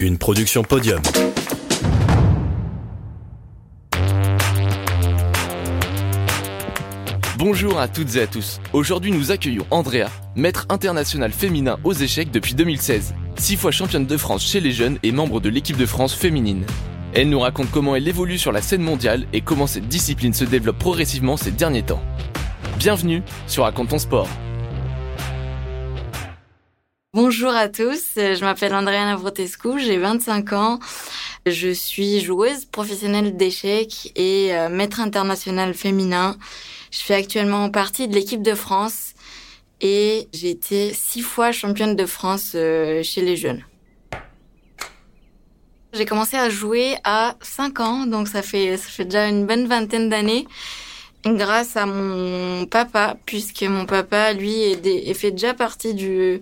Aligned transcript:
une 0.00 0.18
production 0.18 0.62
podium. 0.62 1.00
Bonjour 7.36 7.78
à 7.78 7.88
toutes 7.88 8.16
et 8.16 8.22
à 8.22 8.26
tous. 8.26 8.60
Aujourd'hui, 8.72 9.12
nous 9.12 9.30
accueillons 9.30 9.66
Andrea, 9.70 10.08
maître 10.36 10.66
international 10.68 11.32
féminin 11.32 11.78
aux 11.84 11.92
échecs 11.92 12.30
depuis 12.30 12.54
2016, 12.54 13.14
six 13.36 13.56
fois 13.56 13.70
championne 13.70 14.06
de 14.06 14.16
France 14.16 14.44
chez 14.44 14.60
les 14.60 14.72
jeunes 14.72 14.98
et 15.02 15.12
membre 15.12 15.40
de 15.40 15.48
l'équipe 15.48 15.76
de 15.76 15.86
France 15.86 16.14
féminine. 16.14 16.64
Elle 17.14 17.30
nous 17.30 17.40
raconte 17.40 17.70
comment 17.70 17.96
elle 17.96 18.06
évolue 18.06 18.38
sur 18.38 18.52
la 18.52 18.62
scène 18.62 18.82
mondiale 18.82 19.26
et 19.32 19.40
comment 19.40 19.66
cette 19.66 19.88
discipline 19.88 20.34
se 20.34 20.44
développe 20.44 20.78
progressivement 20.78 21.36
ces 21.36 21.50
derniers 21.50 21.82
temps. 21.84 22.02
Bienvenue 22.78 23.22
sur 23.46 23.64
Raconte 23.64 23.88
ton 23.88 23.98
sport. 23.98 24.28
Bonjour 27.20 27.50
à 27.50 27.68
tous, 27.68 28.12
je 28.14 28.44
m'appelle 28.44 28.72
Andrea 28.72 29.04
Navrotescu, 29.04 29.80
j'ai 29.80 29.98
25 29.98 30.52
ans. 30.52 30.78
Je 31.46 31.70
suis 31.70 32.20
joueuse 32.20 32.64
professionnelle 32.64 33.36
d'échecs 33.36 34.12
et 34.14 34.54
euh, 34.54 34.68
maître 34.68 35.00
international 35.00 35.74
féminin. 35.74 36.36
Je 36.92 37.00
fais 37.00 37.14
actuellement 37.14 37.70
partie 37.70 38.06
de 38.06 38.14
l'équipe 38.14 38.40
de 38.40 38.54
France 38.54 39.14
et 39.80 40.28
j'ai 40.32 40.50
été 40.50 40.94
six 40.94 41.22
fois 41.22 41.50
championne 41.50 41.96
de 41.96 42.06
France 42.06 42.52
euh, 42.54 43.02
chez 43.02 43.22
les 43.22 43.36
jeunes. 43.36 43.64
J'ai 45.94 46.06
commencé 46.06 46.36
à 46.36 46.48
jouer 46.48 46.98
à 47.02 47.34
5 47.42 47.80
ans, 47.80 48.06
donc 48.06 48.28
ça 48.28 48.42
fait 48.42 48.78
déjà 49.00 49.26
une 49.26 49.44
bonne 49.44 49.66
vingtaine 49.66 50.08
d'années 50.08 50.46
grâce 51.26 51.76
à 51.76 51.86
mon 51.86 52.66
papa, 52.66 53.16
puisque 53.26 53.62
mon 53.62 53.86
papa, 53.86 54.32
lui, 54.32 54.62
est, 54.62 55.14
fait 55.14 55.30
déjà 55.30 55.54
partie 55.54 55.94
du, 55.94 56.40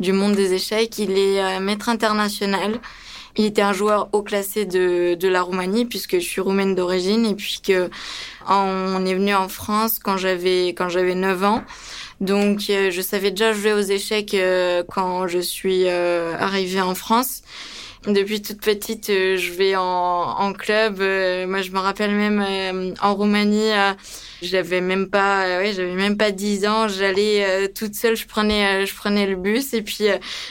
du 0.00 0.12
monde 0.12 0.34
des 0.34 0.54
échecs. 0.54 0.98
Il 0.98 1.18
est 1.18 1.42
euh, 1.42 1.60
maître 1.60 1.88
international. 1.88 2.80
Il 3.36 3.44
était 3.44 3.62
un 3.62 3.72
joueur 3.72 4.08
haut 4.12 4.22
classé 4.22 4.64
de, 4.64 5.14
de 5.14 5.28
la 5.28 5.42
Roumanie, 5.42 5.84
puisque 5.84 6.14
je 6.14 6.26
suis 6.26 6.40
roumaine 6.40 6.74
d'origine, 6.74 7.24
et 7.24 7.34
puis 7.34 7.60
que 7.64 7.88
on 8.48 9.04
est 9.04 9.14
venu 9.14 9.34
en 9.34 9.48
France 9.48 9.98
quand 9.98 10.16
j'avais 10.16 10.68
quand 10.68 10.88
j'avais 10.88 11.14
9 11.14 11.44
ans. 11.44 11.62
Donc 12.20 12.64
euh, 12.70 12.90
je 12.90 13.00
savais 13.00 13.30
déjà 13.30 13.52
jouer 13.52 13.74
aux 13.74 13.80
échecs 13.80 14.34
euh, 14.34 14.82
quand 14.88 15.28
je 15.28 15.38
suis 15.38 15.88
arrivée 15.88 16.80
en 16.80 16.94
France. 16.94 17.42
Depuis 18.06 18.40
toute 18.40 18.60
petite, 18.60 19.10
euh, 19.10 19.36
je 19.36 19.52
vais 19.52 19.74
en, 19.74 19.82
en 19.82 20.52
club. 20.52 21.00
Euh, 21.00 21.48
moi, 21.48 21.62
je 21.62 21.72
me 21.72 21.78
rappelle 21.78 22.12
même 22.12 22.44
euh, 22.46 22.94
en 23.02 23.14
Roumanie, 23.14 23.70
j'avais 24.40 24.80
même 24.80 25.10
pas, 25.10 25.58
ouais, 25.58 25.72
j'avais 25.74 25.94
même 25.94 26.16
pas 26.16 26.30
10 26.30 26.66
ans. 26.66 26.86
J'allais 26.86 27.68
toute 27.74 27.94
seule, 27.94 28.16
je 28.16 28.26
prenais, 28.26 28.86
je 28.86 28.94
prenais 28.94 29.26
le 29.26 29.34
bus 29.34 29.74
et 29.74 29.82
puis 29.82 30.04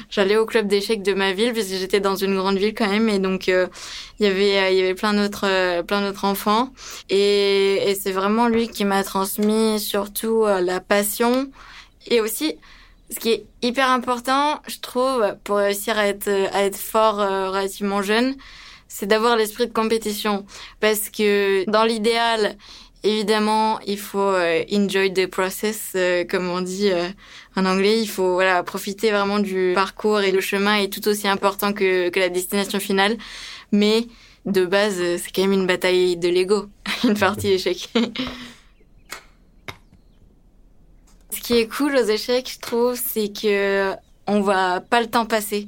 j'allais 0.10 0.36
au 0.36 0.46
club 0.46 0.68
d'échecs 0.68 1.04
de 1.04 1.14
ma 1.14 1.32
ville 1.32 1.54
parce 1.54 1.68
que 1.68 1.76
j'étais 1.76 2.02
dans 2.02 2.18
une 2.18 2.36
grande 2.36 2.58
ville 2.58 2.74
quand 2.74 2.90
même 2.90 3.08
et 3.08 3.20
donc 3.20 3.48
il 3.48 3.70
y 4.20 4.26
avait, 4.26 4.74
il 4.74 4.78
y 4.78 4.82
avait 4.82 4.94
plein 4.94 5.14
d'autres, 5.14 5.82
plein 5.84 6.02
d'autres 6.02 6.26
enfants 6.26 6.74
et, 7.10 7.90
et 7.90 7.96
c'est 7.96 8.12
vraiment 8.12 8.50
lui 8.50 8.68
qui 8.68 8.84
m'a 8.84 9.04
transmis 9.06 9.80
surtout 9.80 10.46
la 10.46 10.82
passion 10.82 11.50
et 12.08 12.20
aussi 12.20 12.58
ce 13.10 13.20
qui 13.20 13.30
est 13.30 13.46
hyper 13.62 13.90
important, 13.90 14.62
je 14.68 14.80
trouve, 14.80 15.36
pour 15.44 15.58
réussir 15.58 15.98
à 15.98 16.08
être, 16.08 16.30
à 16.54 16.64
être 16.64 16.78
fort 16.78 17.20
euh, 17.20 17.50
relativement 17.50 18.02
jeune, 18.02 18.36
c'est 18.88 19.06
d'avoir 19.06 19.38
l'esprit 19.38 19.68
de 19.68 19.74
compétition. 19.74 20.46
Parce 20.82 21.10
que 21.10 21.70
dans 21.70 21.86
l'idéal, 21.86 22.58
évidemment, 23.04 23.80
il 23.88 23.98
faut 23.98 24.20
euh, 24.20 24.64
enjoy 24.74 25.14
the 25.14 25.28
process, 25.28 25.94
euh, 25.96 26.26
comme 26.26 26.50
on 26.50 26.60
dit 26.60 26.92
en 27.56 27.66
anglais. 27.66 28.02
Il 28.02 28.08
faut 28.10 28.34
voilà 28.34 28.62
profiter 28.64 29.12
vraiment 29.12 29.40
du 29.40 29.72
parcours 29.74 30.20
et 30.20 30.32
le 30.32 30.42
chemin 30.42 30.76
est 30.76 30.92
tout 30.92 31.08
aussi 31.08 31.28
important 31.28 31.72
que, 31.72 32.10
que 32.10 32.20
la 32.20 32.30
destination 32.30 32.80
finale. 32.80 33.18
Mais 33.72 34.08
de 34.46 34.66
base, 34.66 34.98
c'est 34.98 35.32
quand 35.34 35.44
même 35.44 35.54
une 35.54 35.68
bataille 35.68 36.18
de 36.18 36.28
l'ego, 36.28 36.66
une 37.06 37.18
partie 37.18 37.48
d'échec. 37.48 37.90
Ce 41.38 41.42
qui 41.44 41.60
est 41.60 41.68
cool 41.68 41.96
aux 41.96 42.04
échecs, 42.04 42.52
je 42.52 42.60
trouve, 42.60 42.96
c'est 42.96 43.32
que 43.32 43.94
on 44.26 44.42
voit 44.42 44.82
pas 44.82 45.02
le 45.02 45.08
temps 45.08 45.28
passer. 45.28 45.68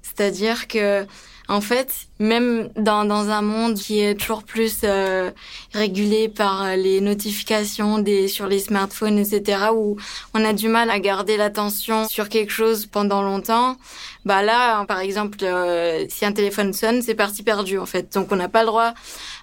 C'est-à-dire 0.00 0.68
que, 0.68 1.06
en 1.48 1.60
fait, 1.60 1.92
même 2.18 2.68
dans, 2.76 3.04
dans 3.04 3.30
un 3.30 3.42
monde 3.42 3.74
qui 3.74 4.00
est 4.00 4.14
toujours 4.14 4.42
plus 4.42 4.80
euh, 4.84 5.30
régulé 5.72 6.28
par 6.28 6.76
les 6.76 7.00
notifications 7.00 7.98
des 7.98 8.28
sur 8.28 8.46
les 8.46 8.58
smartphones, 8.58 9.18
etc., 9.18 9.68
où 9.74 9.96
on 10.34 10.44
a 10.44 10.52
du 10.52 10.68
mal 10.68 10.90
à 10.90 10.98
garder 10.98 11.36
l'attention 11.36 12.08
sur 12.08 12.28
quelque 12.28 12.52
chose 12.52 12.86
pendant 12.86 13.22
longtemps, 13.22 13.76
bah 14.24 14.42
là, 14.42 14.84
par 14.84 14.98
exemple, 14.98 15.38
euh, 15.42 16.04
si 16.08 16.24
un 16.24 16.32
téléphone 16.32 16.72
sonne, 16.72 17.02
c'est 17.02 17.14
parti 17.14 17.42
perdu 17.42 17.78
en 17.78 17.86
fait. 17.86 18.12
Donc 18.12 18.32
on 18.32 18.36
n'a 18.36 18.48
pas 18.48 18.60
le 18.60 18.66
droit 18.66 18.94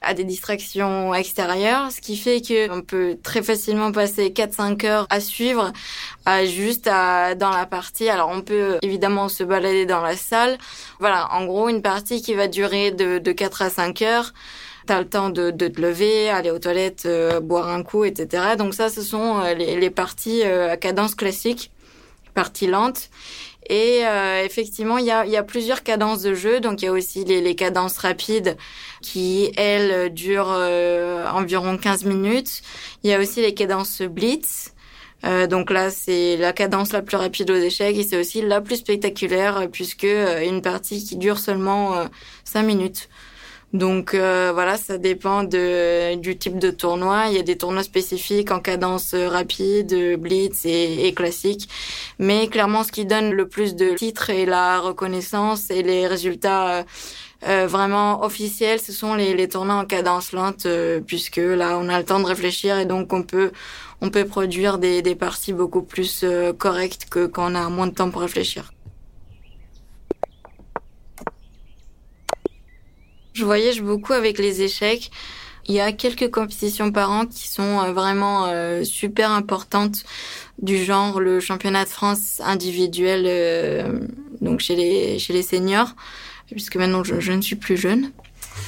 à 0.01 0.13
des 0.13 0.23
distractions 0.23 1.13
extérieures, 1.13 1.91
ce 1.91 2.01
qui 2.01 2.17
fait 2.17 2.41
que 2.41 2.69
on 2.71 2.81
peut 2.81 3.17
très 3.23 3.41
facilement 3.41 3.91
passer 3.91 4.29
4-5 4.29 4.85
heures 4.85 5.07
à 5.09 5.19
suivre, 5.19 5.71
à 6.25 6.45
juste 6.45 6.87
à, 6.87 7.35
dans 7.35 7.49
la 7.49 7.65
partie. 7.65 8.09
Alors 8.09 8.29
on 8.29 8.41
peut 8.41 8.77
évidemment 8.81 9.29
se 9.29 9.43
balader 9.43 9.85
dans 9.85 10.01
la 10.01 10.17
salle. 10.17 10.57
Voilà, 10.99 11.33
en 11.33 11.45
gros 11.45 11.69
une 11.69 11.81
partie 11.81 12.21
qui 12.21 12.33
va 12.33 12.47
durer 12.47 12.64
de, 12.69 13.19
de 13.19 13.31
4 13.31 13.61
à 13.61 13.69
5 13.69 14.01
heures. 14.01 14.33
T'as 14.85 14.99
le 14.99 15.09
temps 15.09 15.31
de, 15.31 15.49
te 15.49 15.81
lever, 15.81 16.29
aller 16.29 16.51
aux 16.51 16.59
toilettes, 16.59 17.05
euh, 17.07 17.39
boire 17.39 17.69
un 17.69 17.81
coup, 17.81 18.03
etc. 18.03 18.55
Donc 18.55 18.75
ça, 18.75 18.89
ce 18.89 19.01
sont 19.01 19.39
euh, 19.39 19.55
les, 19.55 19.89
parties 19.89 20.43
euh, 20.43 20.71
à 20.71 20.77
cadence 20.77 21.15
classique, 21.15 21.71
parties 22.35 22.67
lentes. 22.67 23.09
Et 23.67 24.01
effectivement, 24.43 24.99
il 24.99 25.05
y 25.05 25.11
a, 25.11 25.43
plusieurs 25.43 25.81
cadences 25.81 26.21
de 26.21 26.35
jeu. 26.35 26.59
Donc 26.59 26.83
il 26.83 26.85
y 26.85 26.87
a 26.87 26.91
aussi 26.91 27.25
les, 27.25 27.41
les 27.41 27.55
cadences 27.55 27.97
rapides 27.97 28.57
qui, 29.01 29.51
elles, 29.57 30.13
durent 30.13 30.55
environ 31.33 31.75
15 31.75 32.05
minutes. 32.05 32.61
Il 33.03 33.09
y 33.09 33.13
a 33.13 33.19
aussi 33.19 33.41
les 33.41 33.55
cadences 33.55 34.03
blitz. 34.03 34.74
Euh, 35.25 35.47
donc 35.47 35.71
là, 35.71 35.89
c'est 35.89 36.37
la 36.37 36.53
cadence 36.53 36.93
la 36.93 37.01
plus 37.01 37.17
rapide 37.17 37.49
aux 37.49 37.55
échecs 37.55 37.97
et 37.97 38.03
c'est 38.03 38.19
aussi 38.19 38.41
la 38.41 38.61
plus 38.61 38.77
spectaculaire 38.77 39.57
euh, 39.57 39.67
puisque 39.67 40.03
euh, 40.03 40.47
une 40.47 40.61
partie 40.61 41.03
qui 41.03 41.15
dure 41.17 41.39
seulement 41.39 41.95
5 42.43 42.63
minutes. 42.63 43.09
Donc 43.73 44.15
voilà, 44.15 44.77
ça 44.77 44.97
dépend 44.97 45.43
de, 45.43 46.15
du 46.15 46.37
type 46.37 46.59
de 46.59 46.71
tournoi. 46.71 47.25
Il 47.27 47.35
y 47.35 47.39
a 47.39 47.43
des 47.43 47.57
tournois 47.57 47.83
spécifiques 47.83 48.51
en 48.51 48.61
cadence 48.61 49.13
rapide, 49.13 50.17
blitz 50.17 50.65
et, 50.65 51.07
et 51.07 51.13
classique. 51.13 51.67
Mais 52.17 52.47
clairement, 52.47 52.85
ce 52.85 52.93
qui 52.93 53.05
donne 53.05 53.31
le 53.31 53.49
plus 53.49 53.75
de 53.75 53.93
titres 53.95 54.29
et 54.29 54.45
la 54.45 54.79
reconnaissance 54.79 55.71
et 55.71 55.83
les 55.83 56.07
résultats 56.07 56.85
vraiment 57.45 58.23
officiels, 58.23 58.79
ce 58.79 58.91
sont 58.91 59.13
les, 59.13 59.35
les 59.35 59.47
tournois 59.47 59.75
en 59.75 59.85
cadence 59.85 60.31
lente, 60.31 60.67
puisque 61.06 61.38
là, 61.38 61.78
on 61.79 61.89
a 61.89 62.00
le 62.00 62.06
temps 62.06 62.19
de 62.19 62.25
réfléchir 62.25 62.79
et 62.79 62.85
donc 62.85 63.13
on 63.13 63.23
peut 63.23 63.51
on 64.01 64.09
peut 64.09 64.25
produire 64.25 64.78
des, 64.78 65.01
des 65.01 65.16
parties 65.16 65.53
beaucoup 65.53 65.81
plus 65.81 66.22
euh, 66.23 66.53
correctes 66.53 67.07
que 67.09 67.25
quand 67.25 67.51
on 67.51 67.55
a 67.55 67.69
moins 67.69 67.88
de 67.88 67.94
temps 67.94 68.11
pour 68.11 68.22
réfléchir. 68.22 68.72
Je 73.34 73.44
voyage 73.44 73.81
beaucoup 73.81 74.13
avec 74.13 74.38
les 74.38 74.61
échecs. 74.61 75.11
Il 75.67 75.73
y 75.73 75.79
a 75.79 75.91
quelques 75.91 76.29
compétitions 76.29 76.91
par 76.91 77.09
an 77.09 77.25
qui 77.25 77.47
sont 77.47 77.79
euh, 77.81 77.91
vraiment 77.91 78.45
euh, 78.45 78.84
super 78.84 79.31
importantes 79.31 80.03
du 80.61 80.78
genre 80.84 81.19
le 81.19 81.39
championnat 81.39 81.84
de 81.84 81.89
France 81.89 82.39
individuel 82.45 84.00
donc 84.39 84.61
chez 84.61 84.78
les 84.78 85.19
chez 85.19 85.34
les 85.34 85.41
seniors 85.41 85.95
puisque 86.51 86.75
maintenant 86.75 87.03
je, 87.03 87.31
ne 87.31 87.41
suis 87.41 87.56
plus 87.56 87.78
jeune 87.78 88.11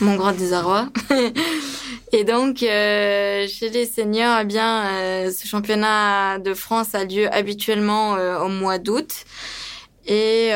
mon 0.02 0.16
grand 0.16 0.34
désarroi. 0.34 0.90
et 2.12 2.24
donc, 2.24 2.64
euh, 2.64 3.48
chez 3.48 3.70
les 3.70 3.86
seniors, 3.86 4.40
eh 4.42 4.46
bien, 4.46 4.86
euh, 4.86 5.32
ce 5.32 5.48
championnat 5.48 6.40
de 6.40 6.54
France 6.54 6.94
a 6.94 7.04
lieu 7.04 7.34
habituellement 7.34 8.16
euh, 8.16 8.40
au 8.40 8.50
mois 8.50 8.78
d'août. 8.78 9.26
Et 10.10 10.52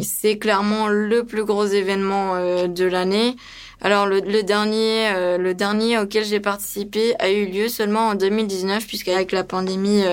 c'est 0.00 0.38
clairement 0.38 0.86
le 0.86 1.24
plus 1.24 1.44
gros 1.44 1.66
événement 1.66 2.36
de 2.68 2.84
l'année. 2.84 3.34
Alors 3.80 4.06
le, 4.06 4.20
le 4.20 4.44
dernier, 4.44 5.10
le 5.38 5.54
dernier 5.54 5.98
auquel 5.98 6.24
j'ai 6.24 6.38
participé 6.38 7.16
a 7.18 7.32
eu 7.32 7.46
lieu 7.46 7.66
seulement 7.66 8.10
en 8.10 8.14
2019 8.14 8.86
puisqu'avec 8.86 9.32
la 9.32 9.42
pandémie, 9.42 10.04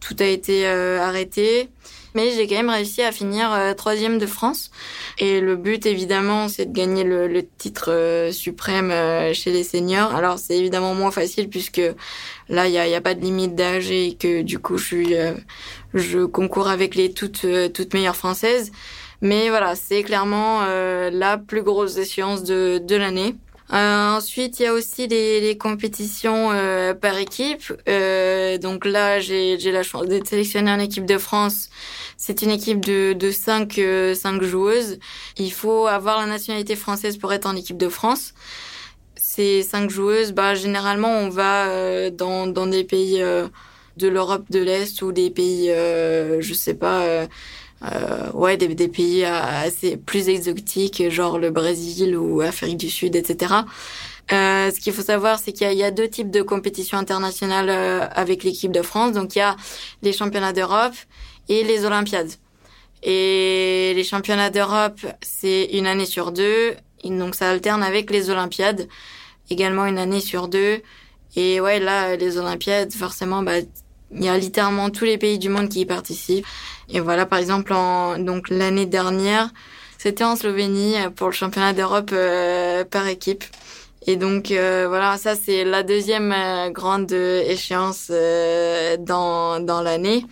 tout 0.00 0.16
a 0.20 0.24
été 0.24 0.66
arrêté 0.66 1.68
mais 2.18 2.32
j'ai 2.32 2.48
quand 2.48 2.56
même 2.56 2.68
réussi 2.68 3.00
à 3.02 3.12
finir 3.12 3.52
euh, 3.52 3.74
troisième 3.74 4.18
de 4.18 4.26
France. 4.26 4.72
Et 5.18 5.40
le 5.40 5.54
but, 5.54 5.86
évidemment, 5.86 6.48
c'est 6.48 6.66
de 6.66 6.72
gagner 6.72 7.04
le, 7.04 7.28
le 7.28 7.46
titre 7.46 7.92
euh, 7.92 8.32
suprême 8.32 8.90
euh, 8.90 9.32
chez 9.32 9.52
les 9.52 9.62
seniors. 9.62 10.12
Alors, 10.16 10.40
c'est 10.40 10.58
évidemment 10.58 10.94
moins 10.94 11.12
facile 11.12 11.48
puisque 11.48 11.80
là, 12.48 12.66
il 12.66 12.72
y 12.72 12.78
a, 12.78 12.96
a, 12.96 13.00
pas 13.00 13.14
de 13.14 13.20
limite 13.20 13.54
d'âge 13.54 13.92
et 13.92 14.16
que 14.18 14.42
du 14.42 14.58
coup, 14.58 14.78
je 14.78 14.84
suis, 14.84 15.14
je 15.94 16.24
concours 16.24 16.66
avec 16.66 16.96
les 16.96 17.12
toutes, 17.12 17.46
toutes 17.72 17.94
meilleures 17.94 18.16
françaises. 18.16 18.72
Mais 19.20 19.48
voilà, 19.48 19.76
c'est 19.76 20.02
clairement 20.02 20.64
la 20.64 21.38
plus 21.38 21.62
grosse 21.62 21.98
échéance 21.98 22.42
de, 22.42 22.78
de 22.78 22.96
l'année. 22.96 23.36
Euh, 23.72 24.16
ensuite, 24.16 24.60
il 24.60 24.62
y 24.62 24.66
a 24.66 24.72
aussi 24.72 25.06
les, 25.08 25.40
les 25.40 25.58
compétitions 25.58 26.50
euh, 26.52 26.94
par 26.94 27.18
équipe. 27.18 27.72
Euh, 27.88 28.56
donc 28.56 28.86
là, 28.86 29.20
j'ai 29.20 29.58
la 29.72 29.82
chance 29.82 30.06
d'être 30.06 30.26
sélectionnée 30.26 30.70
en 30.70 30.78
équipe 30.78 31.04
de 31.04 31.18
France. 31.18 31.68
C'est 32.16 32.40
une 32.42 32.50
équipe 32.50 32.80
de, 32.84 33.12
de 33.12 33.30
cinq, 33.30 33.78
euh, 33.78 34.14
cinq 34.14 34.42
joueuses. 34.42 34.98
Il 35.36 35.52
faut 35.52 35.86
avoir 35.86 36.18
la 36.18 36.26
nationalité 36.26 36.76
française 36.76 37.18
pour 37.18 37.32
être 37.32 37.46
en 37.46 37.56
équipe 37.56 37.76
de 37.76 37.90
France. 37.90 38.32
Ces 39.16 39.62
cinq 39.62 39.90
joueuses, 39.90 40.32
bah, 40.32 40.54
généralement, 40.54 41.18
on 41.18 41.28
va 41.28 41.66
euh, 41.68 42.10
dans, 42.10 42.46
dans 42.46 42.66
des 42.66 42.84
pays 42.84 43.20
de 43.98 44.08
l'Europe 44.08 44.46
de 44.50 44.60
l'Est 44.60 45.02
ou 45.02 45.12
des 45.12 45.28
pays, 45.28 45.68
je 45.68 46.54
sais 46.54 46.74
pas 46.74 47.26
euh, 47.84 48.30
ouais, 48.32 48.56
des, 48.56 48.68
des, 48.74 48.88
pays 48.88 49.24
assez 49.24 49.96
plus 49.96 50.28
exotiques, 50.28 51.08
genre 51.10 51.38
le 51.38 51.50
Brésil 51.50 52.16
ou 52.16 52.40
Afrique 52.40 52.76
du 52.76 52.90
Sud, 52.90 53.14
etc. 53.14 53.54
Euh, 54.32 54.70
ce 54.70 54.80
qu'il 54.80 54.92
faut 54.92 55.02
savoir, 55.02 55.38
c'est 55.38 55.52
qu'il 55.52 55.70
y, 55.72 55.76
y, 55.76 55.82
a 55.84 55.90
deux 55.90 56.08
types 56.08 56.30
de 56.30 56.42
compétitions 56.42 56.98
internationales 56.98 57.70
euh, 57.70 58.06
avec 58.12 58.44
l'équipe 58.44 58.72
de 58.72 58.82
France. 58.82 59.12
Donc 59.12 59.36
il 59.36 59.38
y 59.38 59.42
a 59.42 59.56
les 60.02 60.12
championnats 60.12 60.52
d'Europe 60.52 60.94
et 61.48 61.64
les 61.64 61.84
Olympiades. 61.84 62.30
Et 63.02 63.92
les 63.94 64.04
championnats 64.04 64.50
d'Europe, 64.50 65.00
c'est 65.22 65.66
une 65.72 65.86
année 65.86 66.06
sur 66.06 66.32
deux. 66.32 66.74
Donc 67.04 67.36
ça 67.36 67.50
alterne 67.50 67.82
avec 67.82 68.10
les 68.10 68.28
Olympiades, 68.28 68.88
également 69.50 69.86
une 69.86 69.98
année 69.98 70.20
sur 70.20 70.48
deux. 70.48 70.82
Et 71.36 71.60
ouais, 71.60 71.78
là, 71.78 72.16
les 72.16 72.38
Olympiades, 72.38 72.92
forcément, 72.92 73.42
bah, 73.42 73.60
il 74.12 74.24
y 74.24 74.28
a 74.28 74.38
littéralement 74.38 74.90
tous 74.90 75.04
les 75.04 75.18
pays 75.18 75.38
du 75.38 75.48
monde 75.48 75.68
qui 75.68 75.80
y 75.80 75.86
participent. 75.86 76.46
Et 76.88 77.00
voilà, 77.00 77.26
par 77.26 77.38
exemple, 77.38 77.72
en, 77.72 78.18
donc 78.18 78.48
l'année 78.48 78.86
dernière, 78.86 79.50
c'était 79.98 80.24
en 80.24 80.36
Slovénie 80.36 80.94
pour 81.16 81.26
le 81.26 81.32
championnat 81.32 81.72
d'Europe 81.72 82.10
euh, 82.12 82.84
par 82.84 83.06
équipe. 83.08 83.44
Et 84.06 84.16
donc 84.16 84.50
euh, 84.50 84.86
voilà, 84.88 85.18
ça 85.18 85.34
c'est 85.34 85.64
la 85.64 85.82
deuxième 85.82 86.32
euh, 86.32 86.70
grande 86.70 87.12
échéance 87.12 88.10
dans 89.00 89.60
dans 89.60 89.82
l'année. 89.82 90.24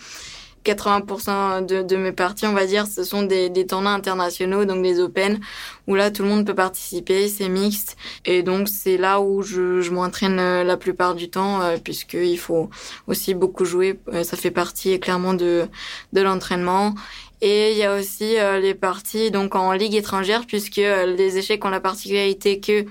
80% 0.66 1.64
de, 1.64 1.82
de, 1.82 1.96
mes 1.96 2.12
parties, 2.12 2.46
on 2.46 2.52
va 2.52 2.66
dire, 2.66 2.86
ce 2.86 3.04
sont 3.04 3.22
des, 3.22 3.48
des 3.48 3.66
tournois 3.66 3.92
internationaux, 3.92 4.64
donc 4.64 4.82
des 4.82 5.00
Open, 5.00 5.38
où 5.86 5.94
là 5.94 6.10
tout 6.10 6.22
le 6.22 6.28
monde 6.28 6.44
peut 6.44 6.54
participer, 6.54 7.28
c'est 7.28 7.48
mixte, 7.48 7.96
et 8.24 8.42
donc 8.42 8.68
c'est 8.68 8.96
là 8.96 9.20
où 9.20 9.42
je, 9.42 9.80
je 9.80 9.90
m'entraîne 9.92 10.38
euh, 10.40 10.64
la 10.64 10.76
plupart 10.76 11.14
du 11.14 11.30
temps, 11.30 11.62
euh, 11.62 11.76
puisqu'il 11.82 12.38
faut 12.38 12.68
aussi 13.06 13.34
beaucoup 13.34 13.64
jouer, 13.64 14.00
euh, 14.12 14.24
ça 14.24 14.36
fait 14.36 14.50
partie 14.50 14.98
clairement 14.98 15.34
de, 15.34 15.66
de 16.12 16.20
l'entraînement. 16.20 16.94
Et 17.42 17.72
il 17.72 17.78
y 17.78 17.84
a 17.84 17.94
aussi 17.94 18.36
les 18.62 18.72
parties 18.72 19.30
donc 19.30 19.54
en 19.56 19.72
ligue 19.72 19.94
étrangère, 19.94 20.46
puisque 20.46 20.76
les 20.76 21.36
échecs 21.36 21.62
ont 21.66 21.68
la 21.68 21.80
particularité 21.80 22.60
que 22.60 22.86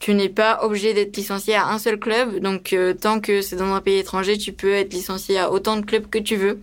tu 0.00 0.12
n'es 0.12 0.28
pas 0.28 0.62
obligé 0.62 0.92
d'être 0.92 1.16
licencié 1.16 1.54
à 1.54 1.66
un 1.68 1.78
seul 1.78 1.98
club. 1.98 2.40
Donc, 2.40 2.76
tant 3.00 3.20
que 3.20 3.40
c'est 3.40 3.56
dans 3.56 3.72
un 3.72 3.80
pays 3.80 3.96
étranger, 3.96 4.36
tu 4.36 4.52
peux 4.52 4.72
être 4.72 4.92
licencié 4.92 5.38
à 5.38 5.50
autant 5.50 5.78
de 5.78 5.86
clubs 5.86 6.10
que 6.10 6.18
tu 6.18 6.36
veux. 6.36 6.60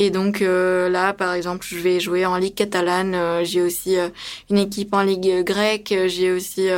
Et 0.00 0.10
donc 0.10 0.42
euh, 0.42 0.88
là, 0.88 1.12
par 1.12 1.34
exemple, 1.34 1.66
je 1.68 1.76
vais 1.76 1.98
jouer 1.98 2.24
en 2.24 2.36
Ligue 2.36 2.54
catalane. 2.54 3.16
Euh, 3.16 3.42
j'ai 3.44 3.60
aussi 3.60 3.98
euh, 3.98 4.08
une 4.48 4.58
équipe 4.58 4.94
en 4.94 5.02
Ligue 5.02 5.42
grecque. 5.42 5.92
J'ai 6.06 6.30
aussi 6.30 6.68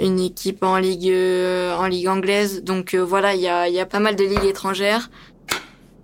une 0.00 0.18
équipe 0.18 0.64
en 0.64 0.76
Ligue 0.76 1.14
en 1.14 1.86
Ligue 1.86 2.08
anglaise. 2.08 2.64
Donc 2.64 2.96
voilà, 2.96 3.36
il 3.36 3.40
y 3.40 3.48
a, 3.48 3.68
y 3.68 3.78
a 3.78 3.86
pas 3.86 4.00
mal 4.00 4.16
de 4.16 4.24
ligues 4.24 4.44
étrangères. 4.44 5.10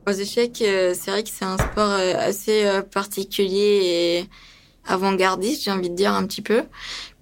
Aux 0.07 0.13
échecs, 0.13 0.59
c'est 0.59 1.11
vrai 1.11 1.25
que 1.25 1.29
c'est 1.29 1.45
un 1.45 1.59
sport 1.59 1.91
assez 1.91 2.65
particulier 2.93 3.81
et 3.83 4.25
avant-gardiste, 4.87 5.65
j'ai 5.65 5.73
envie 5.73 5.91
de 5.91 5.97
dire 5.97 6.15
un 6.15 6.25
petit 6.27 6.43
peu, 6.43 6.63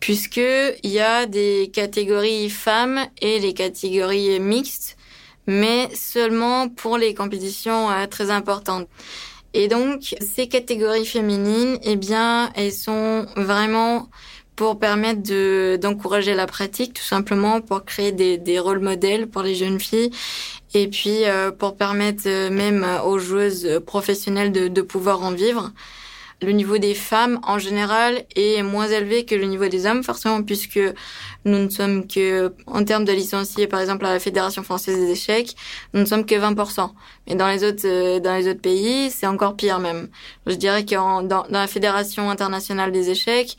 puisque 0.01 0.37
il 0.37 0.91
y 0.91 1.01
a 1.01 1.25
des 1.25 1.71
catégories 1.73 2.51
femmes 2.51 3.01
et 3.23 3.39
les 3.39 3.55
catégories 3.55 4.39
mixtes 4.39 4.99
mais 5.47 5.89
seulement 5.95 6.69
pour 6.69 6.99
les 6.99 7.15
compétitions 7.15 7.91
euh, 7.91 8.07
très 8.07 8.31
importantes. 8.31 8.89
Et 9.53 9.69
donc, 9.69 10.17
ces 10.21 10.49
catégories 10.49 11.07
féminines, 11.07 11.79
eh 11.83 11.97
bien, 11.97 12.51
elles 12.57 12.73
sont 12.73 13.27
vraiment 13.37 14.09
pour 14.57 14.79
permettre 14.79 15.23
de 15.23 15.79
d'encourager 15.81 16.35
la 16.35 16.47
pratique, 16.47 16.95
tout 16.95 17.03
simplement 17.03 17.61
pour 17.61 17.85
créer 17.85 18.13
des, 18.13 18.39
des 18.39 18.59
rôles 18.59 18.81
modèles 18.81 19.29
pour 19.29 19.43
les 19.43 19.55
jeunes 19.55 19.81
filles, 19.81 20.11
et 20.75 20.89
puis 20.89 21.25
euh, 21.25 21.51
pour 21.51 21.77
permettre 21.77 22.25
euh, 22.27 22.51
même 22.51 22.87
aux 23.05 23.19
joueuses 23.19 23.81
professionnelles 23.87 24.53
de, 24.53 24.69
de 24.69 24.83
pouvoir 24.83 25.23
en 25.23 25.33
vivre 25.33 25.73
le 26.45 26.53
niveau 26.53 26.79
des 26.79 26.95
femmes 26.95 27.41
en 27.43 27.59
général 27.59 28.25
est 28.37 28.63
moins 28.63 28.87
élevé 28.87 29.25
que 29.25 29.35
le 29.35 29.45
niveau 29.47 29.67
des 29.67 29.87
hommes, 29.87 30.03
forcément, 30.03 30.43
puisque 30.43 30.79
nous 31.45 31.59
ne 31.59 31.69
sommes 31.69 32.07
que, 32.07 32.53
en 32.67 32.85
termes 32.85 33.05
de 33.05 33.13
licenciés, 33.13 33.67
par 33.67 33.81
exemple, 33.81 34.07
à 34.07 34.13
la 34.13 34.21
Fédération 34.21 34.63
française 34.63 34.97
des 34.97 35.11
échecs, 35.11 35.57
nous 35.93 36.01
ne 36.01 36.05
sommes 36.05 36.25
que 36.25 36.35
20%. 36.35 36.91
Mais 37.27 37.35
dans 37.35 37.49
les 37.49 37.65
autres, 37.65 37.87
euh, 37.87 38.21
dans 38.21 38.35
les 38.35 38.49
autres 38.49 38.61
pays, 38.61 39.11
c'est 39.11 39.27
encore 39.27 39.57
pire 39.57 39.79
même. 39.79 40.09
Je 40.47 40.55
dirais 40.55 40.85
que 40.85 40.95
dans, 40.95 41.23
dans, 41.23 41.45
la 41.51 41.67
Fédération 41.67 42.31
internationale 42.31 42.93
des 42.93 43.11
échecs, 43.11 43.57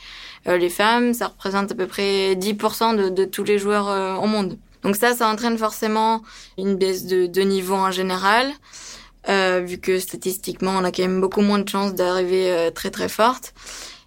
euh, 0.48 0.58
les 0.58 0.70
femmes, 0.70 1.14
ça 1.14 1.28
représente 1.28 1.72
à 1.72 1.76
peu 1.76 1.88
près 1.88 2.36
10% 2.36 2.96
de, 2.96 3.10
de 3.10 3.26
tous 3.26 3.44
les 3.44 3.58
joueurs 3.58 3.90
euh, 3.90 4.16
au 4.16 4.28
monde. 4.28 4.58
Donc 4.84 4.96
ça, 4.96 5.16
ça 5.16 5.28
entraîne 5.28 5.58
forcément 5.58 6.22
une 6.60 6.76
baisse 6.76 7.06
de, 7.06 7.26
de 7.26 7.42
niveau 7.42 7.74
en 7.74 7.90
général 7.90 8.52
euh, 9.30 9.62
vu 9.66 9.80
que 9.80 10.00
statistiquement, 10.00 10.72
on 10.80 10.84
a 10.84 10.92
quand 10.92 11.04
même 11.04 11.22
beaucoup 11.22 11.42
moins 11.42 11.60
de 11.60 11.68
chances 11.70 11.94
d'arriver 11.96 12.52
euh, 12.52 12.72
très 12.72 12.92
très 12.92 13.10
forte. 13.10 13.54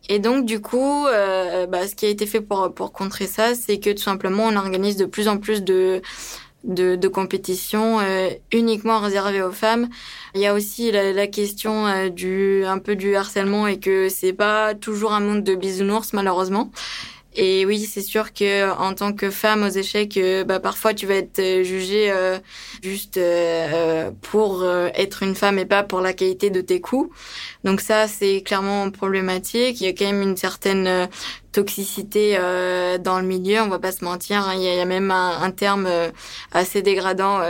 Et 0.09 0.19
donc 0.19 0.47
du 0.47 0.61
coup, 0.61 1.07
euh, 1.07 1.67
bah, 1.67 1.87
ce 1.87 1.95
qui 1.95 2.07
a 2.07 2.09
été 2.09 2.27
fait 2.27 2.41
pour 2.41 2.73
pour 2.75 2.93
contrer 2.93 3.27
ça, 3.27 3.55
c'est 3.55 3.79
que 3.79 3.91
tout 3.91 4.03
simplement, 4.03 4.45
on 4.47 4.57
organise 4.57 4.97
de 4.97 5.05
plus 5.05 5.29
en 5.29 5.39
plus 5.39 5.63
de 5.63 6.01
de, 6.65 6.97
de 6.97 7.09
compétitions 7.09 8.01
euh, 8.01 8.31
uniquement 8.53 8.99
réservées 9.01 9.43
aux 9.43 9.53
femmes. 9.53 9.89
Il 10.35 10.41
y 10.41 10.47
a 10.47 10.55
aussi 10.55 10.91
la, 10.91 11.13
la 11.13 11.27
question 11.27 11.87
euh, 11.87 12.09
du 12.09 12.65
un 12.65 12.79
peu 12.79 12.97
du 12.97 13.15
harcèlement 13.15 13.67
et 13.67 13.79
que 13.79 14.09
c'est 14.09 14.33
pas 14.33 14.75
toujours 14.75 15.13
un 15.13 15.21
monde 15.21 15.45
de 15.45 15.55
bisounours 15.55 16.13
malheureusement. 16.13 16.71
Et 17.41 17.65
oui, 17.67 17.79
c'est 17.89 18.03
sûr 18.03 18.33
que 18.33 18.69
en 18.69 18.95
tant 18.95 19.13
que 19.13 19.31
femme 19.31 19.63
aux 19.63 19.69
échecs, 19.69 20.17
euh, 20.17 20.43
bah, 20.43 20.59
parfois 20.59 20.93
tu 20.93 21.07
vas 21.07 21.15
être 21.15 21.39
euh, 21.39 21.63
jugée 21.63 22.11
euh, 22.11 22.37
juste 22.83 23.21
pour 24.23 24.67
être 24.95 25.23
une 25.23 25.37
femme 25.37 25.61
et 25.61 25.65
pas 25.65 25.85
pour 25.85 26.01
la 26.01 26.13
qualité 26.15 26.51
de 26.51 26.61
tes 26.61 26.81
coups. 26.81 27.15
Donc 27.63 27.81
ça, 27.81 28.09
c'est 28.09 28.43
clairement 28.43 28.91
problématique. 28.91 29.81
Il 29.81 29.85
y 29.85 29.89
a 29.89 29.93
quand 29.93 30.07
même 30.07 30.21
une 30.23 30.37
certaine 30.37 31.09
toxicité 31.53 32.37
dans 33.01 33.21
le 33.21 33.27
milieu, 33.27 33.61
on 33.63 33.69
va 33.69 33.79
pas 33.79 33.93
se 33.93 34.05
mentir. 34.05 34.39
Hein. 34.39 34.55
Il, 34.57 34.63
y 34.63 34.81
a, 34.81 34.85
même 34.85 35.13
un, 35.13 35.51
terme 35.53 35.89
assez 36.51 36.83
dégradant 36.83 37.41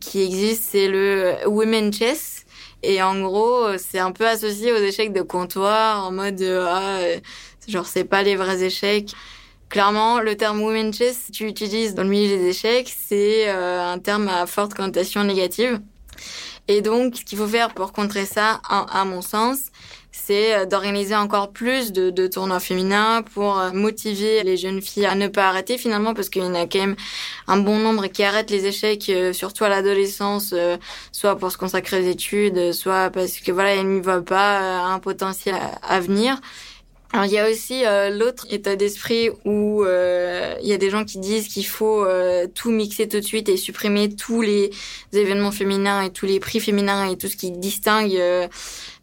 qui 0.00 0.22
existe, 0.22 0.64
c'est 0.70 0.88
le 0.88 1.34
women 1.46 1.92
chess. 1.92 2.44
Et 2.82 3.02
en 3.02 3.20
gros, 3.20 3.76
c'est 3.78 3.98
un 3.98 4.12
peu 4.12 4.26
associé 4.26 4.72
aux 4.72 4.76
échecs 4.76 5.12
de 5.12 5.22
comptoir, 5.22 6.06
en 6.06 6.12
mode 6.12 6.42
ah, 6.42 7.00
Genre, 7.68 7.86
c'est 7.86 8.04
pas 8.04 8.22
les 8.22 8.36
vrais 8.36 8.62
échecs. 8.62 9.14
Clairement, 9.68 10.20
le 10.20 10.36
terme 10.36 10.62
women 10.62 10.94
chess, 10.94 11.28
tu 11.32 11.46
utilises 11.46 11.94
dans 11.94 12.04
le 12.04 12.08
milieu 12.08 12.36
des 12.36 12.48
échecs, 12.48 12.92
c'est 12.96 13.48
euh, 13.48 13.82
un 13.82 13.98
terme 13.98 14.28
à 14.28 14.46
forte 14.46 14.74
connotation 14.74 15.24
négative. 15.24 15.80
Et 16.68 16.82
donc, 16.82 17.16
ce 17.16 17.24
qu'il 17.24 17.36
faut 17.36 17.48
faire 17.48 17.74
pour 17.74 17.92
contrer 17.92 18.26
ça, 18.26 18.60
à, 18.68 19.04
mon 19.04 19.22
sens, 19.22 19.58
c'est 20.12 20.54
euh, 20.54 20.66
d'organiser 20.66 21.16
encore 21.16 21.50
plus 21.50 21.92
de, 21.92 22.10
de, 22.10 22.28
tournois 22.28 22.60
féminins 22.60 23.22
pour 23.34 23.58
euh, 23.58 23.72
motiver 23.72 24.44
les 24.44 24.56
jeunes 24.56 24.80
filles 24.80 25.06
à 25.06 25.16
ne 25.16 25.26
pas 25.26 25.48
arrêter 25.48 25.78
finalement, 25.78 26.14
parce 26.14 26.28
qu'il 26.28 26.42
y 26.42 26.46
en 26.46 26.54
a 26.54 26.66
quand 26.66 26.78
même 26.78 26.96
un 27.48 27.56
bon 27.56 27.78
nombre 27.78 28.06
qui 28.06 28.22
arrêtent 28.22 28.52
les 28.52 28.66
échecs, 28.66 29.10
surtout 29.32 29.64
à 29.64 29.68
l'adolescence, 29.68 30.54
soit 31.10 31.36
pour 31.36 31.50
se 31.50 31.58
consacrer 31.58 32.00
aux 32.00 32.08
études, 32.08 32.72
soit 32.72 33.10
parce 33.10 33.38
que 33.38 33.50
voilà, 33.50 33.74
elles 33.74 33.86
n'y 33.86 34.00
voient 34.00 34.24
pas 34.24 34.60
un 34.60 35.00
potentiel 35.00 35.56
à 35.82 35.98
venir. 35.98 36.40
Alors 37.12 37.24
il 37.24 37.32
y 37.32 37.38
a 37.38 37.48
aussi 37.48 37.84
euh, 37.86 38.10
l'autre 38.10 38.46
état 38.50 38.74
d'esprit 38.74 39.30
où 39.44 39.84
euh, 39.84 40.54
il 40.60 40.68
y 40.68 40.72
a 40.72 40.76
des 40.76 40.90
gens 40.90 41.04
qui 41.04 41.18
disent 41.18 41.46
qu'il 41.46 41.64
faut 41.66 42.04
euh, 42.04 42.46
tout 42.52 42.70
mixer 42.70 43.08
tout 43.08 43.20
de 43.20 43.24
suite 43.24 43.48
et 43.48 43.56
supprimer 43.56 44.14
tous 44.14 44.42
les 44.42 44.70
événements 45.12 45.52
féminins 45.52 46.02
et 46.02 46.10
tous 46.10 46.26
les 46.26 46.40
prix 46.40 46.58
féminins 46.58 47.08
et 47.08 47.16
tout 47.16 47.28
ce 47.28 47.36
qui 47.36 47.52
distingue 47.52 48.20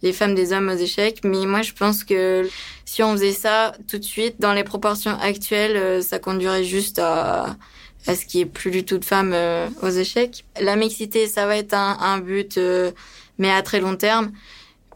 les 0.01 0.13
femmes 0.13 0.35
des 0.35 0.51
hommes 0.51 0.69
aux 0.69 0.77
échecs. 0.77 1.21
Mais 1.23 1.45
moi 1.45 1.61
je 1.61 1.71
pense 1.71 2.03
que 2.03 2.47
si 2.85 3.01
on 3.03 3.13
faisait 3.13 3.31
ça 3.31 3.73
tout 3.87 3.97
de 3.97 4.03
suite 4.03 4.35
dans 4.39 4.53
les 4.53 4.65
proportions 4.65 5.17
actuelles, 5.19 6.03
ça 6.03 6.19
conduirait 6.19 6.65
juste 6.65 6.99
à 6.99 7.55
à 8.05 8.15
ce 8.15 8.25
qui 8.25 8.41
est 8.41 8.45
plus 8.45 8.69
du 8.69 8.83
tout 8.83 8.97
de 8.97 9.05
femmes 9.05 9.33
aux 9.81 9.89
échecs. 9.89 10.43
La 10.59 10.75
mixité, 10.75 11.25
ça 11.25 11.45
va 11.45 11.55
être 11.55 11.73
un, 11.73 11.97
un 12.01 12.17
but, 12.17 12.59
mais 13.37 13.49
à 13.49 13.61
très 13.61 13.79
long 13.79 13.95
terme 13.95 14.33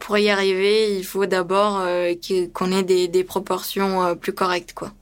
pour 0.00 0.18
y 0.18 0.30
arriver, 0.30 0.96
il 0.96 1.04
faut 1.04 1.26
d'abord 1.26 1.80
euh, 1.80 2.14
qu'on 2.52 2.72
ait 2.72 2.82
des, 2.82 3.24
proportions 3.24 4.04
euh, 4.04 4.14
plus 4.14 4.32
correctes, 4.32 4.72
quoi. 4.72 4.92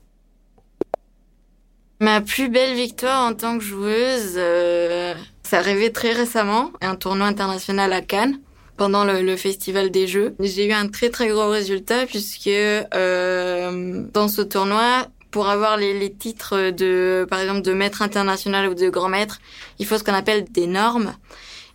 Ma 1.99 2.21
plus 2.21 2.49
belle 2.49 2.75
victoire 2.75 3.27
en 3.27 3.33
tant 3.33 3.57
que 3.57 3.63
joueuse, 3.63 4.35
euh, 4.35 5.15
ça 5.41 5.57
arrivait 5.57 5.89
très 5.89 6.11
récemment, 6.11 6.71
un 6.81 6.95
tournoi 6.95 7.25
international 7.25 7.91
à 7.91 8.01
Cannes 8.01 8.39
pendant 8.77 9.03
le, 9.03 9.23
le 9.23 9.35
festival 9.35 9.89
des 9.89 10.05
Jeux. 10.05 10.35
J'ai 10.39 10.67
eu 10.67 10.73
un 10.73 10.89
très 10.89 11.09
très 11.09 11.27
gros 11.29 11.49
résultat 11.49 12.05
puisque 12.05 12.47
euh, 12.47 14.03
dans 14.13 14.27
ce 14.27 14.43
tournoi, 14.43 15.07
pour 15.31 15.49
avoir 15.49 15.77
les, 15.77 15.97
les, 15.97 16.13
titres 16.13 16.69
de, 16.69 17.25
par 17.27 17.39
exemple, 17.39 17.63
de 17.63 17.73
maître 17.73 18.03
international 18.03 18.69
ou 18.69 18.75
de 18.75 18.89
grand 18.89 19.09
maître, 19.09 19.39
il 19.79 19.87
faut 19.87 19.97
ce 19.97 20.03
qu'on 20.03 20.13
appelle 20.13 20.45
des 20.45 20.67
normes. 20.67 21.13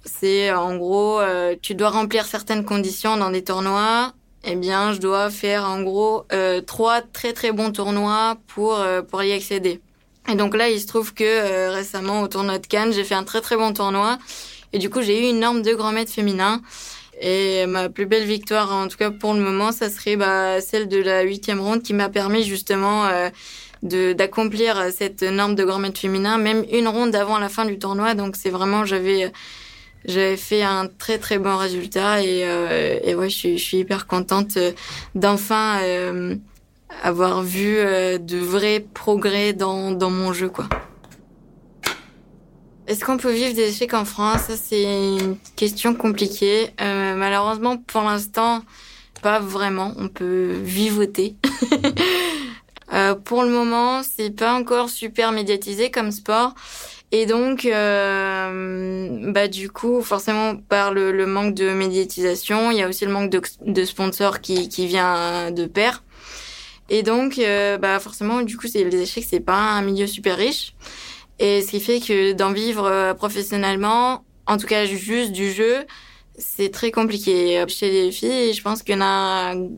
C'est 0.05 0.53
en 0.53 0.77
gros, 0.77 1.21
euh, 1.21 1.55
tu 1.61 1.75
dois 1.75 1.91
remplir 1.91 2.27
certaines 2.27 2.65
conditions 2.65 3.17
dans 3.17 3.31
des 3.31 3.45
tournois. 3.45 4.13
Eh 4.45 4.57
bien, 4.57 4.93
je 4.93 4.99
dois 4.99 5.31
faire 5.31 5.65
en 5.69 5.83
gros 5.83 6.25
euh, 6.33 6.61
trois 6.61 7.01
très 7.01 7.33
très 7.33 7.53
bons 7.53 7.71
tournois 7.71 8.37
pour 8.49 8.79
euh, 8.79 9.03
pour 9.03 9.23
y 9.23 9.33
accéder. 9.33 9.81
Et 10.29 10.35
donc 10.35 10.57
là, 10.57 10.69
il 10.69 10.81
se 10.81 10.87
trouve 10.87 11.15
que 11.15 11.69
récemment 11.73 12.23
au 12.23 12.29
tournoi 12.29 12.59
de 12.59 12.67
Cannes, 12.67 12.93
j'ai 12.93 13.05
fait 13.05 13.15
un 13.15 13.25
très 13.25 13.41
très 13.41 13.57
bon 13.57 13.73
tournoi. 13.73 14.19
Et 14.73 14.79
du 14.79 14.91
coup, 14.91 15.03
j'ai 15.03 15.27
eu 15.27 15.31
une 15.31 15.41
norme 15.41 15.63
de 15.63 15.75
grand 15.75 15.93
maître 15.93 16.13
féminin. 16.13 16.61
Et 17.21 17.67
ma 17.67 17.89
plus 17.89 18.07
belle 18.07 18.25
victoire, 18.25 18.73
en 18.73 18.89
tout 18.89 18.97
cas 18.97 19.11
pour 19.11 19.35
le 19.35 19.41
moment, 19.41 19.71
ça 19.71 19.91
serait 19.91 20.17
bah, 20.17 20.61
celle 20.61 20.89
de 20.89 20.99
la 20.99 21.23
huitième 21.23 21.61
ronde 21.61 21.83
qui 21.83 21.93
m'a 21.93 22.09
permis 22.09 22.43
justement 22.43 23.09
de 23.83 24.13
d'accomplir 24.13 24.91
cette 24.97 25.23
norme 25.23 25.55
de 25.55 25.65
grand 25.65 25.79
maître 25.79 26.01
féminin, 26.01 26.39
même 26.39 26.65
une 26.73 26.89
ronde 26.89 27.15
avant 27.15 27.39
la 27.39 27.49
fin 27.49 27.65
du 27.65 27.79
tournoi. 27.79 28.15
Donc 28.15 28.37
c'est 28.37 28.51
vraiment, 28.51 28.85
j'avais 28.85 29.33
j'avais 30.05 30.37
fait 30.37 30.63
un 30.63 30.87
très 30.87 31.19
très 31.19 31.39
bon 31.39 31.57
résultat 31.57 32.23
et, 32.23 32.43
euh, 32.45 32.99
et 33.03 33.15
ouais, 33.15 33.29
je 33.29 33.37
suis, 33.37 33.59
je 33.59 33.65
suis 33.65 33.79
hyper 33.79 34.07
contente 34.07 34.57
euh, 34.57 34.73
d'enfin 35.15 35.81
euh, 35.83 36.37
avoir 37.03 37.43
vu 37.43 37.77
euh, 37.79 38.19
de 38.19 38.39
vrais 38.39 38.85
progrès 38.95 39.53
dans, 39.53 39.93
dans 39.93 40.11
mon 40.11 40.33
jeu, 40.33 40.49
quoi. 40.49 40.69
Est-ce 42.87 43.05
qu'on 43.05 43.17
peut 43.17 43.33
vivre 43.33 43.55
des 43.55 43.69
échecs 43.69 43.95
en 43.95 44.05
France? 44.05 44.51
C'est 44.61 44.83
une 44.83 45.37
question 45.57 45.95
compliquée. 45.95 46.71
Euh, 46.81 47.15
malheureusement, 47.15 47.77
pour 47.77 48.03
l'instant, 48.03 48.63
pas 49.23 49.39
vraiment. 49.39 49.95
On 49.99 50.09
peut 50.09 50.59
vivoter. 50.63 51.37
euh, 52.93 53.15
pour 53.15 53.45
le 53.45 53.51
moment, 53.51 54.03
c'est 54.03 54.31
pas 54.31 54.55
encore 54.55 54.91
super 54.91 55.31
médiatisé 55.31 55.91
comme 55.91 56.11
sport. 56.11 56.55
Et 57.15 57.27
donc, 57.27 57.67
euh, 57.67 59.31
bah 59.33 59.47
du 59.47 59.71
coup, 59.71 60.01
forcément 60.01 60.57
par 60.57 60.95
le, 60.95 61.13
le, 61.13 61.27
manque 61.27 61.55
de 61.55 61.71
médiatisation, 61.75 62.71
il 62.71 62.79
y 62.79 62.83
a 62.83 62.89
aussi 62.89 63.05
le 63.05 63.13
manque 63.13 63.29
de, 63.29 63.43
de 63.67 63.85
sponsors 63.85 64.41
qui, 64.41 64.71
qui 64.71 64.87
vient 64.87 65.51
de 65.51 65.67
pair. 65.67 66.03
Et 66.89 67.03
donc, 67.03 67.39
euh, 67.39 67.77
bah 67.77 68.01
forcément, 68.01 68.41
du 68.41 68.57
coup, 68.57 68.67
c'est 68.67 68.85
les 68.85 69.03
échecs, 69.03 69.27
c'est 69.29 69.41
pas 69.41 69.73
un 69.73 69.83
milieu 69.83 70.07
super 70.07 70.39
riche. 70.39 70.75
Et 71.39 71.61
ce 71.61 71.71
qui 71.71 71.81
fait 71.81 72.01
que 72.01 72.33
d'en 72.33 72.53
vivre 72.53 72.87
euh, 72.87 73.13
professionnellement, 73.13 74.25
en 74.47 74.57
tout 74.57 74.67
cas 74.67 74.87
juste 74.87 75.33
du 75.33 75.51
jeu, 75.53 75.85
c'est 76.39 76.71
très 76.71 76.91
compliqué. 76.91 77.63
Chez 77.69 77.91
les 77.91 78.11
filles, 78.11 78.55
je 78.55 78.63
pense 78.63 78.83
qu'il 78.83 78.95
y 78.95 78.99
en 78.99 79.03
a 79.03 79.53
un 79.53 79.69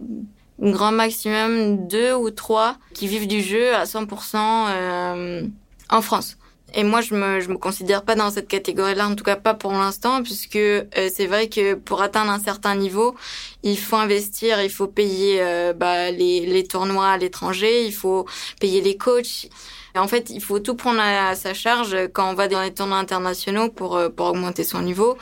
grand 0.61 0.93
maximum 0.93 1.89
deux 1.89 2.15
ou 2.15 2.31
trois 2.31 2.77
qui 2.95 3.09
vivent 3.09 3.27
du 3.27 3.43
jeu 3.43 3.75
à 3.75 3.85
100% 3.85 4.37
euh, 4.37 5.43
en 5.91 6.01
France. 6.01 6.37
Et 6.77 6.83
moi, 6.83 7.01
je 7.01 7.15
me, 7.15 7.41
je 7.41 7.49
me 7.49 7.57
considère 7.57 8.03
pas 8.03 8.17
dans 8.17 8.31
cette 8.31 8.49
catégorie-là, 8.49 9.07
en 9.09 9.15
tout 9.15 9.23
cas 9.23 9.37
pas 9.37 9.55
pour 9.55 9.73
l'instant, 9.73 10.23
puisque 10.23 10.57
euh, 10.57 10.83
c'est 10.93 11.27
vrai 11.27 11.49
que 11.49 11.75
pour 11.75 12.03
atteindre 12.03 12.33
un 12.33 12.41
certain 12.41 12.75
niveau, 12.75 13.15
il 13.63 13.79
faut 13.79 13.97
investir, 13.97 14.61
il 14.61 14.71
faut 14.71 14.89
payer 14.89 15.41
euh, 15.41 15.73
bah, 15.73 16.11
les, 16.11 16.47
les 16.47 16.65
tournois 16.65 17.11
à 17.11 17.17
l'étranger, 17.17 17.87
il 17.87 17.93
faut 17.93 18.27
payer 18.61 18.81
les 18.81 18.97
coachs. 18.97 19.49
En 19.97 20.09
fait, 20.09 20.31
il 20.31 20.43
faut 20.43 20.59
tout 20.59 20.75
prendre 20.75 21.01
à, 21.01 21.37
sa 21.37 21.55
charge 21.55 21.97
quand 22.13 22.29
on 22.29 22.35
va 22.35 22.49
dans 22.49 22.63
les 22.63 22.75
tournois 22.75 22.99
internationaux 22.99 23.69
pour, 23.69 23.97
euh, 23.97 24.09
pour 24.09 24.27
augmenter 24.27 24.65
son 24.65 24.83
niveau. 24.83 25.17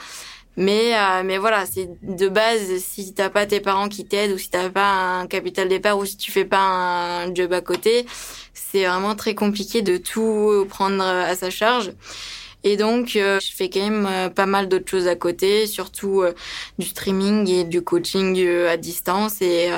Mais 0.55 0.95
euh, 0.95 1.23
mais 1.25 1.37
voilà, 1.39 1.65
c'est 1.65 1.89
de 2.03 2.27
base 2.27 2.77
si 2.77 3.13
t'as 3.13 3.29
pas 3.29 3.45
tes 3.47 3.59
parents 3.59 3.89
qui 3.89 4.05
t'aident 4.05 4.33
ou 4.33 4.37
si 4.37 4.49
t'as 4.49 4.69
pas 4.69 5.19
un 5.19 5.27
capital 5.27 5.67
départ 5.67 5.97
ou 5.97 6.05
si 6.05 6.15
tu 6.15 6.31
fais 6.31 6.45
pas 6.45 6.59
un 6.59 7.33
job 7.33 7.53
à 7.53 7.61
côté, 7.61 8.05
c'est 8.53 8.85
vraiment 8.85 9.15
très 9.15 9.33
compliqué 9.33 9.81
de 9.81 9.97
tout 9.97 10.65
prendre 10.69 11.03
à 11.03 11.35
sa 11.35 11.49
charge. 11.49 11.93
Et 12.65 12.77
donc, 12.77 13.17
euh, 13.17 13.41
je 13.41 13.53
fais 13.53 13.69
quand 13.69 13.81
même 13.81 14.07
euh, 14.09 14.29
pas 14.29 14.45
mal 14.45 14.69
d'autres 14.69 14.89
choses 14.89 15.07
à 15.07 15.15
côté, 15.15 15.67
surtout 15.67 16.23
du 16.77 16.85
streaming 16.85 17.49
et 17.49 17.63
du 17.65 17.81
coaching 17.81 18.39
à 18.67 18.77
distance 18.77 19.41
et 19.41 19.69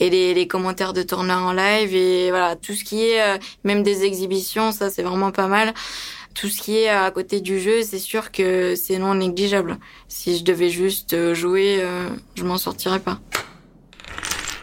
et 0.00 0.10
les, 0.10 0.34
les, 0.34 0.48
commentaires 0.48 0.92
de 0.92 1.02
tourneurs 1.02 1.42
en 1.42 1.52
live 1.52 1.94
et 1.94 2.30
voilà 2.30 2.56
tout 2.56 2.74
ce 2.74 2.82
qui 2.82 3.04
est 3.04 3.38
même 3.62 3.84
des 3.84 4.02
exhibitions, 4.02 4.72
ça 4.72 4.90
c'est 4.90 5.04
vraiment 5.04 5.30
pas 5.30 5.46
mal 5.46 5.72
tout 6.34 6.48
ce 6.48 6.60
qui 6.60 6.76
est 6.76 6.88
à 6.88 7.10
côté 7.10 7.40
du 7.40 7.60
jeu, 7.60 7.82
c'est 7.82 7.98
sûr 7.98 8.32
que 8.32 8.74
c'est 8.74 8.98
non 8.98 9.14
négligeable. 9.14 9.78
Si 10.08 10.36
je 10.36 10.44
devais 10.44 10.68
juste 10.68 11.14
euh, 11.14 11.34
jouer, 11.34 11.78
euh, 11.80 12.08
je 12.34 12.44
m'en 12.44 12.58
sortirais 12.58 13.00
pas. 13.00 13.20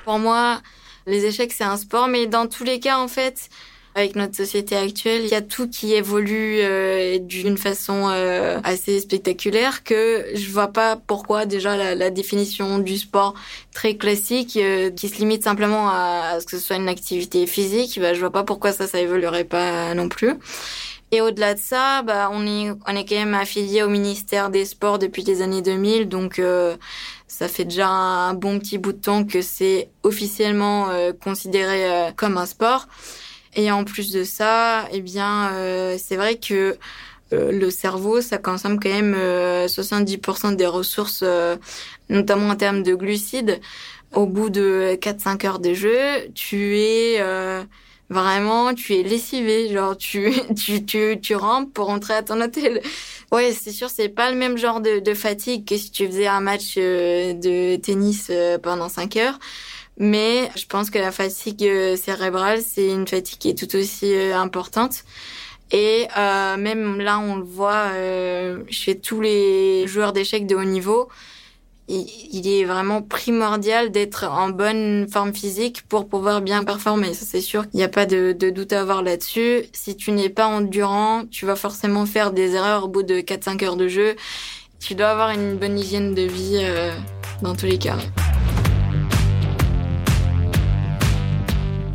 Pour 0.03 0.19
moi, 0.19 0.61
les 1.07 1.25
échecs 1.25 1.53
c'est 1.53 1.63
un 1.63 1.77
sport, 1.77 2.07
mais 2.07 2.27
dans 2.27 2.47
tous 2.47 2.65
les 2.65 2.79
cas, 2.79 2.99
en 2.99 3.07
fait, 3.07 3.49
avec 3.95 4.15
notre 4.15 4.35
société 4.35 4.75
actuelle, 4.75 5.21
il 5.23 5.29
y 5.29 5.33
a 5.33 5.41
tout 5.41 5.69
qui 5.69 5.93
évolue 5.93 6.59
euh, 6.61 7.19
d'une 7.19 7.57
façon 7.57 8.07
assez 8.63 8.99
spectaculaire 8.99 9.83
que 9.83 10.25
je 10.33 10.49
vois 10.49 10.69
pas 10.69 10.95
pourquoi 10.95 11.45
déjà 11.45 11.95
la, 11.95 12.09
définition 12.09 12.79
du 12.79 12.97
sport 12.97 13.33
très 13.73 13.95
classique 13.95 14.59
qui 14.95 15.09
se 15.09 15.17
limite 15.17 15.43
simplement 15.43 15.89
à, 15.89 16.33
à, 16.33 16.39
ce 16.39 16.45
que 16.45 16.57
ce 16.57 16.63
soit 16.63 16.77
une 16.77 16.89
activité 16.89 17.45
physique, 17.47 17.99
bah, 17.99 18.13
je 18.13 18.19
vois 18.19 18.31
pas 18.31 18.43
pourquoi 18.43 18.71
ça 18.71 18.87
ça 18.87 18.99
évoluerait 18.99 19.43
pas 19.45 19.93
non 19.93 20.07
plus. 20.07 20.35
Et 21.13 21.19
au-delà 21.19 21.55
de 21.55 21.59
ça, 21.59 22.03
bah, 22.03 22.29
on 22.31 22.47
est, 22.47 22.71
on 22.87 22.95
est 22.95 23.05
quand 23.05 23.15
même 23.15 23.33
affilié 23.33 23.83
au 23.83 23.89
ministère 23.89 24.49
des 24.49 24.63
Sports 24.63 24.97
depuis 24.97 25.23
les 25.23 25.41
années 25.41 25.61
2000, 25.61 26.07
donc 26.07 26.39
euh, 26.39 26.77
ça 27.27 27.49
fait 27.49 27.65
déjà 27.65 27.89
un 27.89 28.33
bon 28.33 28.59
petit 28.59 28.77
bout 28.77 28.93
de 28.93 29.01
temps 29.01 29.25
que 29.25 29.41
c'est 29.41 29.89
officiellement 30.03 30.89
euh, 30.89 31.11
considéré 31.11 31.91
euh, 31.91 32.11
comme 32.15 32.37
un 32.37 32.45
sport. 32.45 32.87
Et 33.55 33.71
en 33.71 33.83
plus 33.83 34.13
de 34.13 34.23
ça, 34.23 34.87
eh 34.93 35.01
bien, 35.01 35.51
c'est 35.97 36.15
vrai 36.15 36.37
que 36.37 36.77
le 37.33 37.69
cerveau, 37.69 38.21
ça 38.21 38.37
consomme 38.37 38.79
quand 38.79 38.87
même 38.87 39.13
70% 39.13 40.55
des 40.55 40.65
ressources, 40.67 41.25
notamment 42.07 42.47
en 42.47 42.55
termes 42.55 42.81
de 42.81 42.95
glucides. 42.95 43.59
Au 44.13 44.25
bout 44.25 44.49
de 44.49 44.97
4-5 45.01 45.45
heures 45.45 45.59
de 45.59 45.73
jeu, 45.73 45.99
tu 46.33 46.77
es 46.77 47.21
Vraiment, 48.11 48.73
tu 48.73 48.93
es 48.95 49.03
lessivé, 49.03 49.69
genre 49.71 49.95
tu 49.95 50.33
tu 50.55 50.85
tu 50.85 51.17
tu 51.21 51.35
rampes 51.35 51.73
pour 51.73 51.85
rentrer 51.85 52.13
à 52.13 52.21
ton 52.23 52.41
hôtel. 52.41 52.81
Ouais, 53.31 53.53
c'est 53.53 53.71
sûr, 53.71 53.89
c'est 53.89 54.09
pas 54.09 54.29
le 54.29 54.37
même 54.37 54.57
genre 54.57 54.81
de, 54.81 54.99
de 54.99 55.13
fatigue 55.13 55.65
que 55.65 55.77
si 55.77 55.91
tu 55.91 56.07
faisais 56.07 56.27
un 56.27 56.41
match 56.41 56.75
euh, 56.77 57.31
de 57.33 57.77
tennis 57.77 58.27
euh, 58.29 58.57
pendant 58.57 58.89
5 58.89 59.15
heures. 59.15 59.39
Mais 59.97 60.49
je 60.57 60.65
pense 60.65 60.89
que 60.89 60.99
la 60.99 61.11
fatigue 61.13 61.63
euh, 61.63 61.95
cérébrale, 61.95 62.61
c'est 62.61 62.87
une 62.87 63.07
fatigue 63.07 63.39
qui 63.39 63.49
est 63.49 63.57
tout 63.57 63.73
aussi 63.77 64.13
importante. 64.33 65.05
Et 65.71 66.07
euh, 66.17 66.57
même 66.57 66.99
là, 66.99 67.17
on 67.19 67.37
le 67.37 67.43
voit 67.45 67.91
chez 68.69 68.99
tous 68.99 69.21
les 69.21 69.87
joueurs 69.87 70.11
d'échecs 70.11 70.47
de 70.47 70.55
haut 70.55 70.65
niveau 70.65 71.07
il 71.93 72.47
est 72.47 72.63
vraiment 72.63 73.01
primordial 73.01 73.91
d'être 73.91 74.25
en 74.25 74.49
bonne 74.49 75.07
forme 75.11 75.33
physique 75.33 75.81
pour 75.89 76.07
pouvoir 76.07 76.41
bien 76.41 76.63
performer. 76.63 77.13
Ça, 77.13 77.25
c'est 77.25 77.41
sûr. 77.41 77.65
Il 77.73 77.77
n'y 77.77 77.83
a 77.83 77.89
pas 77.89 78.05
de, 78.05 78.31
doute 78.31 78.71
à 78.71 78.81
avoir 78.81 79.03
là-dessus. 79.03 79.63
Si 79.73 79.97
tu 79.97 80.11
n'es 80.11 80.29
pas 80.29 80.47
endurant, 80.47 81.23
tu 81.29 81.45
vas 81.45 81.57
forcément 81.57 82.05
faire 82.05 82.31
des 82.31 82.55
erreurs 82.55 82.85
au 82.85 82.87
bout 82.87 83.03
de 83.03 83.15
4-5 83.15 83.65
heures 83.65 83.75
de 83.75 83.89
jeu. 83.89 84.15
Tu 84.79 84.95
dois 84.95 85.09
avoir 85.09 85.31
une 85.31 85.57
bonne 85.57 85.77
hygiène 85.77 86.15
de 86.15 86.21
vie 86.21 86.59
euh, 86.61 86.93
dans 87.41 87.55
tous 87.55 87.65
les 87.65 87.77
cas. 87.77 87.97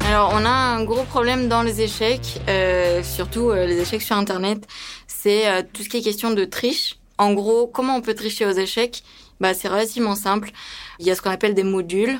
Alors, 0.06 0.32
on 0.34 0.44
a 0.44 0.50
un 0.50 0.84
gros 0.84 1.04
problème 1.04 1.48
dans 1.48 1.62
les 1.62 1.80
échecs, 1.80 2.40
euh, 2.48 3.02
surtout 3.02 3.50
euh, 3.50 3.66
les 3.66 3.80
échecs 3.80 4.02
sur 4.02 4.16
Internet. 4.16 4.66
C'est 5.08 5.66
tout 5.72 5.82
ce 5.82 5.88
qui 5.88 5.96
est 5.96 6.02
question 6.02 6.30
de 6.30 6.44
triche. 6.44 6.98
En 7.18 7.32
gros, 7.32 7.66
comment 7.66 7.96
on 7.96 8.02
peut 8.02 8.14
tricher 8.14 8.44
aux 8.44 8.52
échecs? 8.52 9.02
Bah, 9.40 9.54
c'est 9.54 9.68
relativement 9.68 10.14
simple. 10.14 10.50
Il 10.98 11.06
y 11.06 11.10
a 11.10 11.14
ce 11.14 11.22
qu'on 11.22 11.30
appelle 11.30 11.54
des 11.54 11.64
modules. 11.64 12.18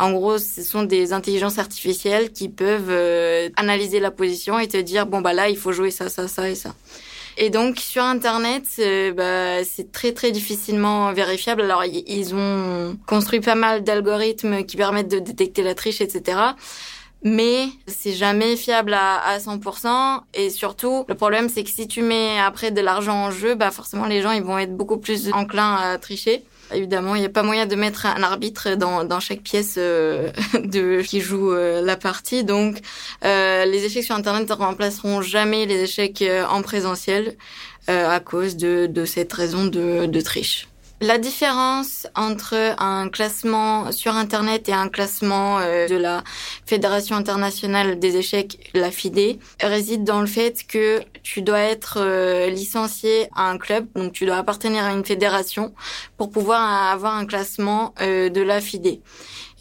En 0.00 0.12
gros, 0.12 0.38
ce 0.38 0.62
sont 0.62 0.82
des 0.82 1.12
intelligences 1.12 1.58
artificielles 1.58 2.32
qui 2.32 2.48
peuvent 2.48 2.88
euh, 2.88 3.50
analyser 3.56 4.00
la 4.00 4.10
position 4.10 4.58
et 4.58 4.66
te 4.66 4.78
dire 4.78 5.04
bon 5.04 5.20
bah 5.20 5.34
là 5.34 5.50
il 5.50 5.58
faut 5.58 5.72
jouer 5.72 5.90
ça, 5.90 6.08
ça, 6.08 6.26
ça 6.26 6.48
et 6.48 6.54
ça. 6.54 6.74
Et 7.36 7.50
donc 7.50 7.78
sur 7.78 8.02
Internet, 8.02 8.64
euh, 8.78 9.12
bah, 9.12 9.62
c'est 9.62 9.92
très 9.92 10.12
très 10.12 10.30
difficilement 10.30 11.12
vérifiable. 11.12 11.60
Alors 11.60 11.84
ils 11.84 12.34
ont 12.34 12.96
construit 13.06 13.40
pas 13.40 13.54
mal 13.54 13.84
d'algorithmes 13.84 14.64
qui 14.64 14.78
permettent 14.78 15.10
de 15.10 15.18
détecter 15.18 15.62
la 15.62 15.74
triche, 15.74 16.00
etc. 16.00 16.38
Mais 17.22 17.66
c'est 17.86 18.14
jamais 18.14 18.56
fiable 18.56 18.94
à, 18.94 19.18
à 19.18 19.36
100%. 19.36 20.20
Et 20.32 20.48
surtout, 20.48 21.04
le 21.08 21.14
problème 21.14 21.50
c'est 21.50 21.62
que 21.62 21.70
si 21.70 21.86
tu 21.86 22.00
mets 22.00 22.38
après 22.40 22.70
de 22.70 22.80
l'argent 22.80 23.26
en 23.26 23.30
jeu, 23.30 23.54
bah 23.54 23.70
forcément 23.70 24.06
les 24.06 24.22
gens 24.22 24.32
ils 24.32 24.42
vont 24.42 24.56
être 24.56 24.74
beaucoup 24.74 24.96
plus 24.96 25.30
enclins 25.32 25.74
à 25.74 25.98
tricher. 25.98 26.42
Évidemment, 26.72 27.14
il 27.14 27.20
n'y 27.20 27.26
a 27.26 27.30
pas 27.30 27.42
moyen 27.42 27.66
de 27.66 27.74
mettre 27.74 28.06
un 28.06 28.22
arbitre 28.22 28.74
dans, 28.76 29.04
dans 29.04 29.20
chaque 29.20 29.40
pièce 29.40 29.74
euh, 29.78 30.30
de 30.54 31.02
qui 31.02 31.20
joue 31.20 31.52
euh, 31.52 31.82
la 31.82 31.96
partie. 31.96 32.44
Donc, 32.44 32.78
euh, 33.24 33.64
les 33.64 33.84
échecs 33.84 34.04
sur 34.04 34.14
Internet 34.14 34.48
ne 34.48 34.54
remplaceront 34.54 35.22
jamais 35.22 35.66
les 35.66 35.82
échecs 35.82 36.24
en 36.48 36.62
présentiel 36.62 37.36
à 37.88 38.20
cause 38.20 38.56
de, 38.56 39.04
cette 39.04 39.32
raison 39.32 39.64
de, 39.64 40.06
de 40.06 40.20
triche. 40.20 40.69
La 41.02 41.16
différence 41.16 42.06
entre 42.14 42.74
un 42.76 43.08
classement 43.08 43.90
sur 43.90 44.16
Internet 44.16 44.68
et 44.68 44.74
un 44.74 44.90
classement 44.90 45.58
euh, 45.58 45.88
de 45.88 45.96
la 45.96 46.22
Fédération 46.66 47.16
internationale 47.16 47.98
des 47.98 48.18
échecs, 48.18 48.70
la 48.74 48.90
FIDE, 48.90 49.38
réside 49.62 50.04
dans 50.04 50.20
le 50.20 50.26
fait 50.26 50.66
que 50.66 51.00
tu 51.22 51.40
dois 51.40 51.60
être 51.60 51.96
euh, 52.02 52.50
licencié 52.50 53.28
à 53.34 53.48
un 53.48 53.56
club, 53.56 53.86
donc 53.94 54.12
tu 54.12 54.26
dois 54.26 54.36
appartenir 54.36 54.84
à 54.84 54.92
une 54.92 55.06
fédération 55.06 55.72
pour 56.18 56.30
pouvoir 56.30 56.92
avoir 56.92 57.16
un 57.16 57.24
classement 57.24 57.94
euh, 58.02 58.28
de 58.28 58.42
la 58.42 58.60
FIDE. 58.60 59.00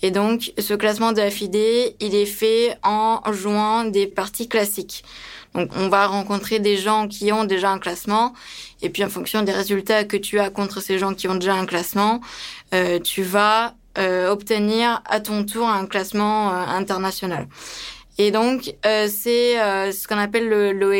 Et 0.01 0.11
donc, 0.11 0.51
ce 0.57 0.73
classement 0.73 1.13
de 1.13 1.19
la 1.19 1.31
FIDE, 1.31 1.95
il 2.01 2.15
est 2.15 2.25
fait 2.25 2.77
en 2.83 3.21
jouant 3.31 3.85
des 3.85 4.07
parties 4.07 4.49
classiques. 4.49 5.05
Donc 5.55 5.69
on 5.75 5.89
va 5.89 6.07
rencontrer 6.07 6.59
des 6.59 6.77
gens 6.77 7.07
qui 7.07 7.31
ont 7.31 7.43
déjà 7.43 7.71
un 7.71 7.79
classement 7.79 8.33
et 8.81 8.89
puis 8.89 9.03
en 9.03 9.09
fonction 9.09 9.41
des 9.41 9.51
résultats 9.51 10.03
que 10.03 10.17
tu 10.17 10.39
as 10.39 10.49
contre 10.49 10.79
ces 10.81 10.99
gens 10.99 11.13
qui 11.13 11.27
ont 11.27 11.35
déjà 11.35 11.55
un 11.55 11.65
classement, 11.65 12.21
euh, 12.73 12.99
tu 12.99 13.23
vas 13.23 13.73
euh, 13.97 14.29
obtenir 14.29 15.01
à 15.05 15.19
ton 15.19 15.43
tour 15.43 15.67
un 15.67 15.85
classement 15.85 16.51
euh, 16.51 16.65
international. 16.67 17.47
Et 18.17 18.31
donc 18.31 18.73
euh, 18.85 19.07
c'est 19.11 19.59
euh, 19.59 19.91
ce 19.91 20.07
qu'on 20.07 20.17
appelle 20.17 20.47
le, 20.47 20.71
le 20.73 20.93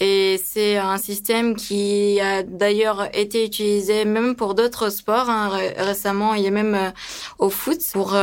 Et 0.00 0.40
c'est 0.42 0.78
un 0.78 0.96
système 0.96 1.54
qui 1.54 2.18
a 2.20 2.42
d'ailleurs 2.42 3.08
été 3.14 3.44
utilisé 3.44 4.06
même 4.06 4.34
pour 4.34 4.54
d'autres 4.54 4.88
sports. 4.88 5.28
Hein. 5.28 5.50
Récemment, 5.76 6.32
il 6.34 6.42
y 6.42 6.46
a 6.46 6.50
même 6.50 6.92
au 7.38 7.50
foot 7.50 7.80
pour 7.92 8.16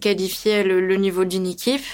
qualifier 0.00 0.64
le, 0.64 0.80
le 0.80 0.96
niveau 0.96 1.24
d'une 1.24 1.46
équipe. 1.46 1.86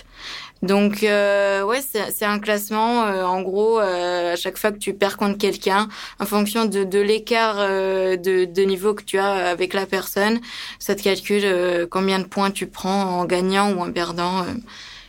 Donc 0.62 1.04
euh, 1.04 1.62
ouais, 1.62 1.80
c'est 1.82 2.24
un 2.24 2.38
classement. 2.40 3.04
Euh, 3.04 3.24
en 3.24 3.42
gros, 3.42 3.78
euh, 3.78 4.32
à 4.32 4.36
chaque 4.36 4.58
fois 4.58 4.72
que 4.72 4.78
tu 4.78 4.92
perds 4.92 5.16
contre 5.16 5.38
quelqu'un, 5.38 5.88
en 6.18 6.26
fonction 6.26 6.64
de, 6.64 6.84
de 6.84 6.98
l'écart 6.98 7.56
euh, 7.58 8.16
de, 8.16 8.44
de, 8.44 8.62
niveau 8.62 8.94
que 8.94 9.04
tu 9.04 9.18
as 9.18 9.50
avec 9.50 9.72
la 9.72 9.86
personne, 9.86 10.40
ça 10.78 10.96
te 10.96 11.02
calcule 11.02 11.86
combien 11.90 12.18
de 12.18 12.24
points 12.24 12.50
tu 12.50 12.66
prends 12.66 13.20
en 13.20 13.24
gagnant 13.24 13.72
ou 13.72 13.80
en 13.80 13.92
perdant. 13.92 14.44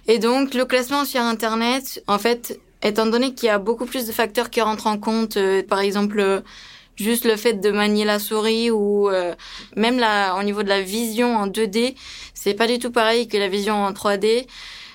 Et 0.08 0.20
donc 0.20 0.54
le 0.54 0.66
classement 0.66 1.06
sur 1.06 1.22
Internet, 1.22 2.04
en 2.08 2.20
fait, 2.20 2.60
étant 2.84 3.08
donné 3.08 3.34
qu'il 3.34 3.48
y 3.48 3.50
a 3.50 3.58
beaucoup 3.58 3.86
plus 3.86 4.06
de 4.06 4.12
facteurs 4.12 4.50
qui 4.50 4.62
rentrent 4.62 4.88
en 4.88 4.98
compte, 4.98 5.38
par 5.68 5.80
exemple 5.80 6.44
juste 6.96 7.26
le 7.26 7.38
fait 7.38 7.54
de 7.54 7.72
manier 7.72 8.06
la 8.06 8.20
souris 8.20 8.72
ou 8.72 9.10
même 9.76 10.00
là 10.00 10.36
au 10.36 10.44
niveau 10.44 10.64
de 10.64 10.70
la 10.70 10.82
vision 10.82 11.36
en 11.36 11.48
2D, 11.48 11.96
c'est 12.34 12.54
pas 12.54 12.68
du 12.68 12.78
tout 12.80 12.92
pareil 12.92 13.28
que 13.28 13.38
la 13.38 13.48
vision 13.48 13.76
en 13.84 13.92
3D 13.92 14.46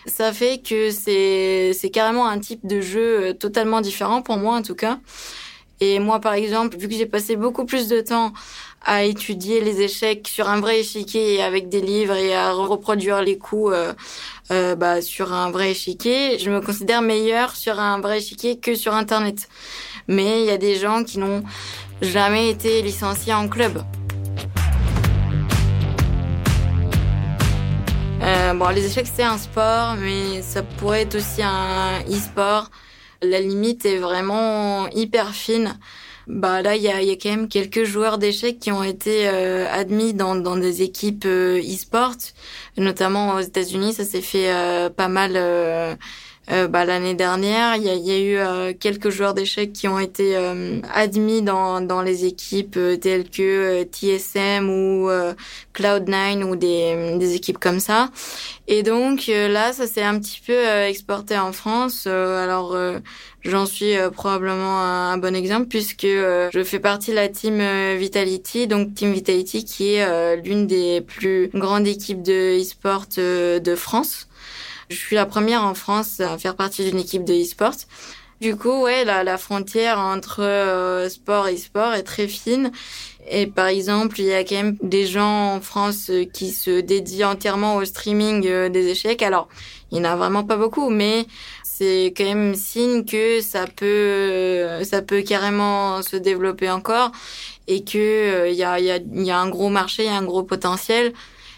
ça 0.07 0.33
fait 0.33 0.59
que 0.59 0.91
c'est 0.91 1.73
c'est 1.75 1.91
carrément 1.91 2.27
un 2.27 2.39
type 2.39 2.67
de 2.67 2.81
jeu 2.81 3.29
euh, 3.29 3.33
totalement 3.33 3.81
différent 3.81 4.23
pour 4.23 4.37
moi 4.37 4.57
en 4.57 4.63
tout 4.63 4.75
cas. 4.75 4.99
Et 5.81 5.99
moi 5.99 6.21
par 6.21 6.35
exemple, 6.35 6.77
vu 6.77 6.89
que 6.89 6.95
j'ai 6.95 7.07
passé 7.07 7.37
beaucoup 7.37 7.65
plus 7.65 7.89
de 7.89 8.01
temps 8.01 8.33
à 8.85 9.05
étudier 9.05 9.61
les 9.61 9.81
échecs 9.81 10.29
sur 10.29 10.49
un 10.49 10.61
vrai 10.61 10.81
échiquier 10.81 11.43
avec 11.43 11.69
des 11.69 11.81
livres 11.81 12.17
et 12.17 12.35
à 12.35 12.53
reproduire 12.53 13.23
les 13.23 13.39
coups 13.39 13.73
euh, 13.75 13.93
euh, 14.51 14.77
bah, 14.77 15.01
sur 15.01 15.33
un 15.33 15.51
vrai 15.51 15.71
échiquier, 15.71 16.39
je 16.39 16.51
me 16.51 16.61
considère 16.61 17.01
meilleure 17.01 17.57
sur 17.57 17.81
un 17.81 18.01
vrai 18.01 18.19
échiquier 18.19 18.59
que 18.59 18.75
sur 18.75 18.95
Internet. 18.95 19.49
Mais 20.07 20.43
il 20.43 20.47
y 20.47 20.51
a 20.51 20.59
des 20.59 20.77
gens 20.77 21.03
qui 21.03 21.19
n'ont 21.19 21.43
jamais 22.03 22.51
été 22.51 22.83
licenciés 22.83 23.33
en 23.33 23.49
club. 23.49 23.83
Bon, 28.59 28.69
les 28.69 28.87
échecs, 28.87 29.09
c'est 29.13 29.23
un 29.23 29.39
sport, 29.39 29.97
mais 29.97 30.43
ça 30.43 30.63
pourrait 30.63 31.03
être 31.03 31.17
aussi 31.17 31.43
un 31.43 32.01
e-sport. 32.09 32.71
La 33.23 33.41
limite 33.41 33.85
est 33.85 33.99
vraiment 33.99 34.89
hyper 34.91 35.35
fine. 35.35 35.79
Bah 36.27 36.63
là, 36.63 36.77
il 36.77 36.83
y 36.83 36.89
a, 36.89 37.03
y 37.03 37.11
a, 37.11 37.15
quand 37.15 37.31
même 37.31 37.49
quelques 37.49 37.85
joueurs 37.85 38.19
d'échecs 38.19 38.59
qui 38.59 38.73
ont 38.73 38.83
été 38.83 39.29
euh, 39.29 39.67
admis 39.71 40.15
dans, 40.15 40.35
dans 40.35 40.57
des 40.57 40.83
équipes 40.83 41.25
euh, 41.27 41.61
e-sport, 41.61 42.15
notamment 42.79 43.35
aux 43.35 43.41
États-Unis. 43.41 43.93
Ça 43.93 44.05
s'est 44.05 44.23
fait 44.23 44.51
euh, 44.51 44.89
pas 44.89 45.09
mal 45.09 45.37
euh, 46.51 46.69
bah, 46.69 46.85
l'année 46.85 47.15
dernière, 47.15 47.77
il 47.77 47.85
y 47.85 47.89
a, 47.89 47.95
y 47.95 48.11
a, 48.11 48.19
eu 48.19 48.37
euh, 48.37 48.73
quelques 48.79 49.09
joueurs 49.09 49.33
d'échecs 49.33 49.73
qui 49.73 49.89
ont 49.89 49.99
été 49.99 50.37
euh, 50.37 50.81
admis 50.93 51.41
dans, 51.41 51.81
dans 51.81 52.03
les 52.03 52.27
équipes 52.27 52.79
telles 53.01 53.31
que 53.31 53.83
TSM 53.85 54.69
ou 54.69 55.09
Cloud9 55.75 56.43
ou 56.45 56.57
des, 56.57 57.17
des 57.19 57.35
équipes 57.35 57.59
comme 57.59 57.81
ça. 57.81 58.11
Et 58.69 58.83
donc 58.83 59.27
là, 59.29 59.73
ça 59.73 59.87
s'est 59.87 60.03
un 60.03 60.19
petit 60.19 60.41
peu 60.47 60.67
exporté 60.87 61.39
en 61.39 61.53
France. 61.53 62.07
alors 62.07 62.77
j'en 63.43 63.67
suis 63.67 63.95
probablement 64.13 64.81
un, 64.81 65.19
bon 65.19 65.35
exemple 65.35 65.67
puisque 65.67 66.07
je 66.07 66.63
fais 66.65 66.79
partie 66.79 67.11
de 67.11 67.17
la 67.17 67.29
team 67.29 67.63
Vitality, 67.97 68.67
donc 68.67 68.95
Team 68.95 69.13
Vitality 69.13 69.65
qui 69.65 69.95
est 69.95 70.37
l'une 70.43 70.67
des 70.67 71.01
plus 71.01 71.51
grandes 71.55 71.87
équipes 71.87 72.23
de 72.23 72.61
e-sport 72.61 73.07
de 73.17 73.75
France. 73.75 74.29
Je 74.89 74.97
suis 74.97 75.17
la 75.17 75.27
première 75.27 75.65
en 75.65 75.75
France 75.75 76.21
à 76.21 76.37
faire 76.39 76.57
partie 76.57 76.85
d'une 76.85 76.99
équipe 77.01 77.25
de 77.25 77.35
e-sport. 77.35 77.75
Du 78.41 78.57
coup, 78.57 78.83
ouais, 78.83 79.05
la, 79.05 79.25
la 79.25 79.39
frontière 79.39 79.99
entre 79.99 80.43
euh, 80.43 81.09
sport 81.09 81.49
et 81.49 81.57
sport 81.57 81.95
est 81.95 82.03
très 82.03 82.29
fine. 82.29 82.73
Et 83.31 83.47
par 83.47 83.69
exemple, 83.69 84.21
il 84.21 84.27
y 84.27 84.35
a 84.35 84.45
quand 84.45 84.57
même 84.57 84.77
des 84.83 85.07
gens 85.07 85.55
en 85.55 85.61
France 85.61 86.11
euh, 86.11 86.25
qui 86.25 86.51
se 86.51 86.81
dédient 86.81 87.31
entièrement 87.31 87.77
au 87.77 87.85
streaming 87.85 88.47
euh, 88.47 88.69
des 88.69 88.89
échecs. 88.89 89.23
Alors, 89.23 89.49
il 89.91 90.01
n'y 90.01 90.07
en 90.07 90.11
a 90.11 90.17
vraiment 90.17 90.45
pas 90.45 90.57
beaucoup, 90.57 90.91
mais 90.91 91.27
c'est 91.63 92.13
quand 92.17 92.25
même 92.25 92.55
signe 92.55 93.05
que 93.05 93.41
ça 93.41 93.67
peut, 93.67 94.83
ça 94.85 95.01
peut 95.03 95.23
carrément 95.23 96.03
se 96.03 96.17
développer 96.17 96.71
encore 96.71 97.13
et 97.67 97.83
que 97.83 98.49
il 98.51 98.55
y 98.55 98.63
a, 98.63 98.79
y, 98.79 98.91
a, 98.91 98.99
y 98.99 99.31
a 99.31 99.39
un 99.39 99.49
gros 99.49 99.71
marché, 99.71 100.05
il 100.05 100.07
y 100.07 100.13
a 100.13 100.17
un 100.17 100.25
gros 100.25 100.43
potentiel 100.43 101.13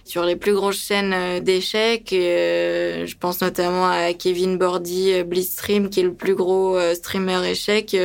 sur 0.07 0.25
les 0.25 0.37
plus 0.37 0.55
grosses 0.55 0.79
chaînes 0.79 1.13
euh, 1.13 1.41
d'échecs. 1.41 2.13
Euh, 2.13 3.07
je 3.07 3.17
pense 3.17 3.41
notamment 3.41 3.89
à 3.89 4.13
Kevin 4.13 4.57
Bordy 4.57 5.13
euh, 5.13 5.25
Blitzstream, 5.25 5.91
qui 5.91 6.01
est 6.01 6.05
le 6.05 6.15
plus 6.15 6.35
gros 6.35 6.79
streamer 6.95 7.45
échec. 7.45 7.97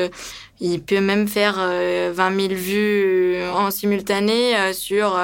il 0.60 0.82
peut 0.84 1.00
même 1.00 1.28
faire 1.28 1.56
20 1.56 2.14
000 2.14 2.54
vues 2.54 3.36
en 3.54 3.72
simultané 3.72 4.74
sur 4.74 5.20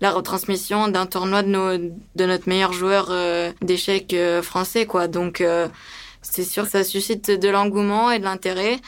la 0.00 0.10
retransmission 0.10 0.88
d'un 0.88 1.06
tournoi 1.06 1.42
de, 1.42 1.48
nos, 1.48 1.78
de 1.78 2.24
notre 2.24 2.48
meilleur 2.48 2.72
joueur 2.72 3.12
d'échecs 3.62 4.14
français, 4.42 4.86
quoi. 4.86 5.08
Donc, 5.08 5.42
c'est 6.22 6.44
sûr 6.44 6.64
que 6.64 6.70
ça 6.70 6.84
suscite 6.84 7.30
de 7.30 7.48
l'engouement 7.48 8.10
et 8.10 8.18
de 8.18 8.24
l'intérêt. 8.24 8.78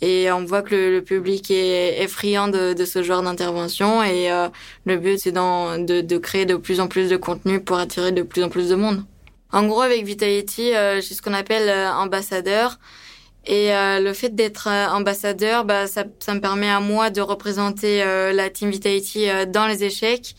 Et 0.00 0.30
on 0.30 0.44
voit 0.44 0.62
que 0.62 0.74
le, 0.74 1.02
public 1.02 1.50
est, 1.50 2.06
friand 2.06 2.48
de, 2.48 2.72
de, 2.72 2.84
ce 2.84 3.02
genre 3.02 3.22
d'intervention. 3.22 4.02
Et 4.02 4.30
euh, 4.30 4.48
le 4.84 4.96
but, 4.96 5.18
c'est 5.18 5.32
de, 5.32 6.00
de, 6.00 6.18
créer 6.18 6.46
de 6.46 6.56
plus 6.56 6.80
en 6.80 6.86
plus 6.86 7.10
de 7.10 7.16
contenu 7.16 7.60
pour 7.60 7.78
attirer 7.78 8.12
de 8.12 8.22
plus 8.22 8.42
en 8.42 8.48
plus 8.48 8.68
de 8.68 8.76
monde. 8.76 9.02
En 9.50 9.66
gros, 9.66 9.80
avec 9.80 10.04
Vitality, 10.04 10.74
euh, 10.74 11.00
j'ai 11.00 11.14
ce 11.14 11.22
qu'on 11.22 11.32
appelle 11.32 11.68
euh, 11.68 11.90
ambassadeur. 11.92 12.78
Et 13.46 13.74
euh, 13.74 13.98
le 14.00 14.12
fait 14.12 14.34
d'être 14.34 14.68
ambassadeur, 14.68 15.64
bah, 15.64 15.86
ça, 15.86 16.04
ça, 16.18 16.34
me 16.34 16.40
permet 16.40 16.68
à 16.68 16.80
moi 16.80 17.08
de 17.08 17.22
représenter 17.22 18.04
la 18.04 18.50
team 18.50 18.68
Vitality 18.68 19.28
dans 19.48 19.66
les 19.66 19.84
échecs 19.84 20.34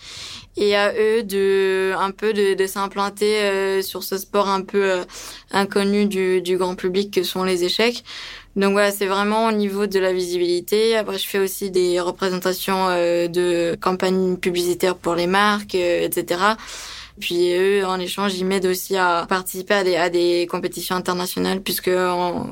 et 0.58 0.76
à 0.76 0.93
eux 0.93 1.24
de 1.24 1.93
un 1.98 2.12
peu 2.12 2.34
de, 2.34 2.54
de 2.54 2.67
s'implanter 2.67 3.82
sur 3.82 4.04
ce 4.04 4.19
sport 4.19 4.48
un 4.48 4.62
peu 4.62 5.00
inconnu 5.50 6.06
du, 6.06 6.41
du 6.43 6.58
grand 6.58 6.76
public 6.76 7.12
que 7.12 7.24
sont 7.24 7.43
les 7.43 7.63
échecs. 7.63 8.04
Donc 8.60 8.74
voilà, 8.74 8.91
c'est 8.91 9.06
vraiment 9.06 9.48
au 9.48 9.54
niveau 9.54 9.88
de 9.88 10.00
la 10.00 10.12
visibilité. 10.12 10.98
Après, 10.98 11.17
je 11.17 11.26
fais 11.26 11.39
aussi 11.39 11.72
des 11.72 12.02
représentations 12.02 12.88
euh, 12.89 13.30
de 13.30 13.78
campagnes 13.80 14.36
publicitaires 14.36 14.98
pour 14.98 15.15
les 15.15 15.28
marques, 15.28 15.76
euh, 15.76 16.04
etc. 16.04 16.41
Puis 17.22 17.54
eux, 17.54 17.86
en 17.86 17.98
échange, 18.02 18.36
ils 18.36 18.45
m'aident 18.45 18.65
aussi 18.65 18.98
à 18.98 19.26
participer 19.30 19.95
à 19.95 20.10
des, 20.10 20.45
compétitions 20.52 20.98
internationales, 20.98 21.62
puisque, 21.62 21.91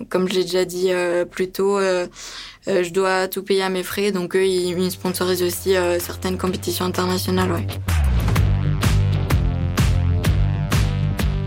comme 0.09 0.29
je 0.29 0.33
l'ai 0.33 0.43
déjà 0.43 0.63
dit 0.63 0.91
euh, 0.91 1.25
plus 1.25 1.49
tôt, 1.49 1.77
je 1.79 2.89
dois 2.89 3.27
tout 3.27 3.43
payer 3.43 3.63
à 3.63 3.69
mes 3.69 3.83
frais. 3.83 4.13
Donc 4.13 4.35
eux, 4.37 4.45
ils, 4.45 4.79
ils 4.79 4.91
sponsorisent 4.91 5.43
aussi 5.43 5.75
certaines 5.99 6.37
compétitions 6.37 6.85
internationales. 6.85 7.51
Ouais. 7.51 7.67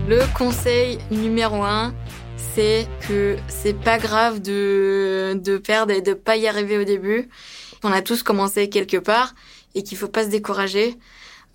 Le 0.07 0.21
conseil 0.35 0.97
numéro 1.09 1.63
un, 1.63 1.93
c'est 2.55 2.87
que 3.07 3.37
c'est 3.47 3.79
pas 3.79 3.97
grave 3.97 4.41
de, 4.41 5.39
de 5.41 5.57
perdre 5.57 5.93
et 5.93 6.01
de 6.01 6.13
pas 6.13 6.37
y 6.37 6.47
arriver 6.47 6.77
au 6.77 6.83
début. 6.83 7.29
On 7.83 7.91
a 7.91 8.01
tous 8.01 8.23
commencé 8.23 8.69
quelque 8.69 8.97
part 8.97 9.33
et 9.75 9.83
qu'il 9.83 9.97
faut 9.97 10.07
pas 10.07 10.23
se 10.23 10.29
décourager. 10.29 10.97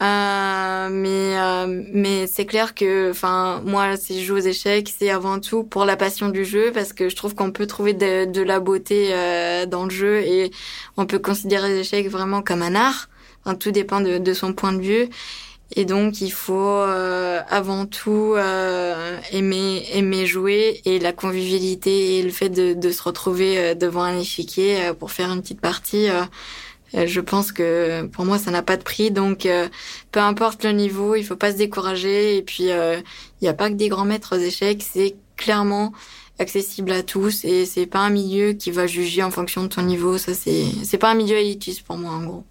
Euh, 0.03 0.89
mais 0.91 1.39
euh, 1.39 1.83
mais 1.95 2.27
c'est 2.27 2.45
clair 2.45 2.75
que 2.75 3.11
enfin 3.11 3.63
moi 3.65 3.97
si 3.97 4.21
je 4.21 4.27
joue 4.27 4.35
aux 4.35 4.41
échecs 4.41 4.93
c'est 4.95 5.09
avant 5.09 5.41
tout 5.41 5.65
pour 5.65 5.87
la 5.87 5.97
passion 5.97 6.29
du 6.29 6.45
jeu 6.45 6.71
parce 6.71 6.93
que 6.93 7.09
je 7.09 7.17
trouve 7.17 7.35
qu'on 7.35 7.51
peut 7.51 7.67
trouver 7.67 7.95
de, 7.95 8.43
la 8.43 8.61
beauté 8.61 9.15
euh, 9.15 9.65
dans 9.65 9.85
le 9.85 9.91
jeu 9.91 10.19
et 10.21 10.51
on 10.99 11.07
peut 11.07 11.19
considérer 11.19 11.71
les 11.71 11.79
échecs 11.79 12.11
vraiment 12.11 12.43
comme 12.43 12.61
un 12.61 12.75
art 12.75 13.09
enfin, 13.43 13.55
tout 13.55 13.71
dépend 13.71 14.03
de, 14.03 14.19
de 14.19 14.35
son 14.35 14.53
point 14.53 14.75
de 14.75 14.83
vue 14.83 15.09
et 15.75 15.85
donc 15.85 16.21
il 16.21 16.31
faut 16.31 16.55
euh, 16.55 17.41
avant 17.49 17.87
tout 17.87 18.35
euh, 18.37 19.19
aimer 19.33 19.85
aimer 19.93 20.27
jouer. 20.27 20.81
Et 20.85 20.99
la 20.99 21.13
convivialité 21.13 22.19
et 22.19 22.23
le 22.23 22.31
fait 22.31 22.49
de, 22.49 22.75
de 22.75 22.91
se 22.91 23.03
retrouver 23.03 23.59
euh, 23.59 23.75
devant 23.75 24.03
un 24.03 24.19
échiquier 24.19 24.93
pour 24.99 25.11
faire 25.11 25.31
une 25.33 25.43
petite 25.43 25.61
partie 25.61 26.09
je 26.95 27.21
pense 27.21 27.53
que 27.53 28.07
pour 28.07 28.25
moi 28.25 28.39
ça 28.39 28.51
n'a 28.51 28.63
pas 28.63 28.77
de 28.77 28.83
prix. 28.83 29.11
Donc 29.11 29.47
peu 30.13 30.21
importe 30.21 30.65
le 30.65 30.71
niveau 30.71 31.15
il 31.15 31.25
faut 31.25 31.37
pas 31.37 31.53
se 31.53 31.57
décourager. 31.57 32.37
Et 32.37 32.43
puis 32.43 32.69
il 32.69 33.03
n'y 33.43 33.49
a 33.49 33.55
pas 33.55 33.69
que 33.69 33.75
des 33.75 33.89
grands 33.89 34.05
maîtres 34.05 34.37
aux 34.37 34.41
échecs. 34.41 34.85
C'est 34.89 35.17
clairement 35.37 35.93
accessible 36.39 36.93
à 36.93 37.03
tous. 37.03 37.45
Et 37.45 37.67
c'est 37.67 37.87
pas 37.87 37.99
un 37.99 38.11
milieu 38.11 38.53
qui 38.53 38.71
va 38.71 38.87
juger 38.87 39.23
en 39.23 39.31
fonction 39.31 39.65
de 39.65 39.69
ton 39.69 39.83
niveau. 39.83 40.17
Ça 40.17 40.33
c'est 40.33 40.65
c'est 40.85 40.99
pas 40.99 41.11
un 41.11 41.15
milieu 41.15 41.37
élitiste 41.37 41.83
pour 41.83 41.99
moi 41.99 42.13
en 42.13 42.23
gros. 42.23 42.45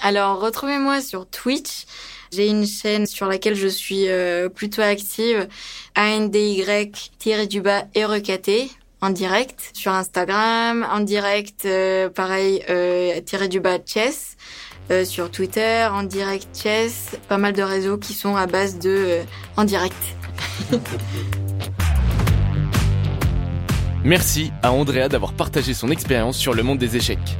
Alors 0.00 0.40
retrouvez-moi 0.40 1.00
sur 1.00 1.26
Twitch 1.26 1.86
j'ai 2.34 2.48
une 2.48 2.66
chaîne 2.66 3.06
sur 3.06 3.26
laquelle 3.26 3.54
je 3.54 3.68
suis 3.68 4.08
euh, 4.08 4.48
plutôt 4.48 4.82
active, 4.82 5.46
et 5.96 6.00
en 9.00 9.10
direct 9.10 9.70
sur 9.74 9.92
Instagram, 9.92 10.86
en 10.90 11.00
direct 11.00 11.66
euh, 11.66 12.08
pareil 12.08 12.62
euh, 12.70 13.20
tiré 13.20 13.48
du 13.48 13.60
bas 13.60 13.78
chess 13.84 14.36
sur 15.04 15.30
Twitter, 15.30 15.88
en 15.90 16.02
direct 16.02 16.46
chess, 16.54 17.16
pas 17.26 17.38
mal 17.38 17.54
de 17.54 17.62
réseaux 17.62 17.96
qui 17.96 18.12
sont 18.12 18.36
à 18.36 18.46
base 18.46 18.78
de 18.78 19.20
en 19.56 19.64
direct. 19.64 19.96
Merci 24.04 24.52
à 24.62 24.72
Andrea 24.72 25.08
d'avoir 25.08 25.32
partagé 25.32 25.72
son 25.72 25.90
expérience 25.90 26.36
sur 26.36 26.52
le 26.52 26.62
monde 26.62 26.76
des 26.76 26.96
échecs. 26.96 27.38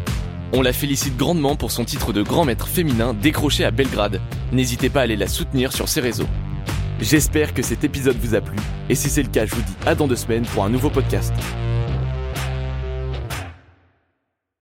On 0.57 0.63
la 0.63 0.73
félicite 0.73 1.17
grandement 1.17 1.57
pour 1.57 1.73
son 1.73 1.85
titre 1.85 2.13
de 2.13 2.23
grand 2.23 2.45
maître 2.45 2.69
féminin 2.69 3.13
décroché 3.13 3.65
à 3.65 3.73
Belgrade. 3.73 4.21
N'hésitez 4.53 4.89
pas 4.89 5.01
à 5.01 5.03
aller 5.03 5.17
la 5.17 5.27
soutenir 5.27 5.73
sur 5.73 5.89
ses 5.89 6.01
réseaux. 6.01 6.29
J'espère 7.01 7.55
que 7.55 7.63
cet 7.63 7.83
épisode 7.83 8.17
vous 8.21 8.37
a 8.37 8.41
plu, 8.41 8.57
et 8.89 8.95
si 8.95 9.11
c'est 9.11 9.25
le 9.25 9.31
cas, 9.31 9.47
je 9.47 9.55
vous 9.57 9.63
dis 9.63 9.75
à 9.85 9.97
dans 9.97 10.07
deux 10.07 10.15
semaines 10.15 10.45
pour 10.45 10.63
un 10.65 10.71
nouveau 10.71 10.91
podcast. 10.91 11.35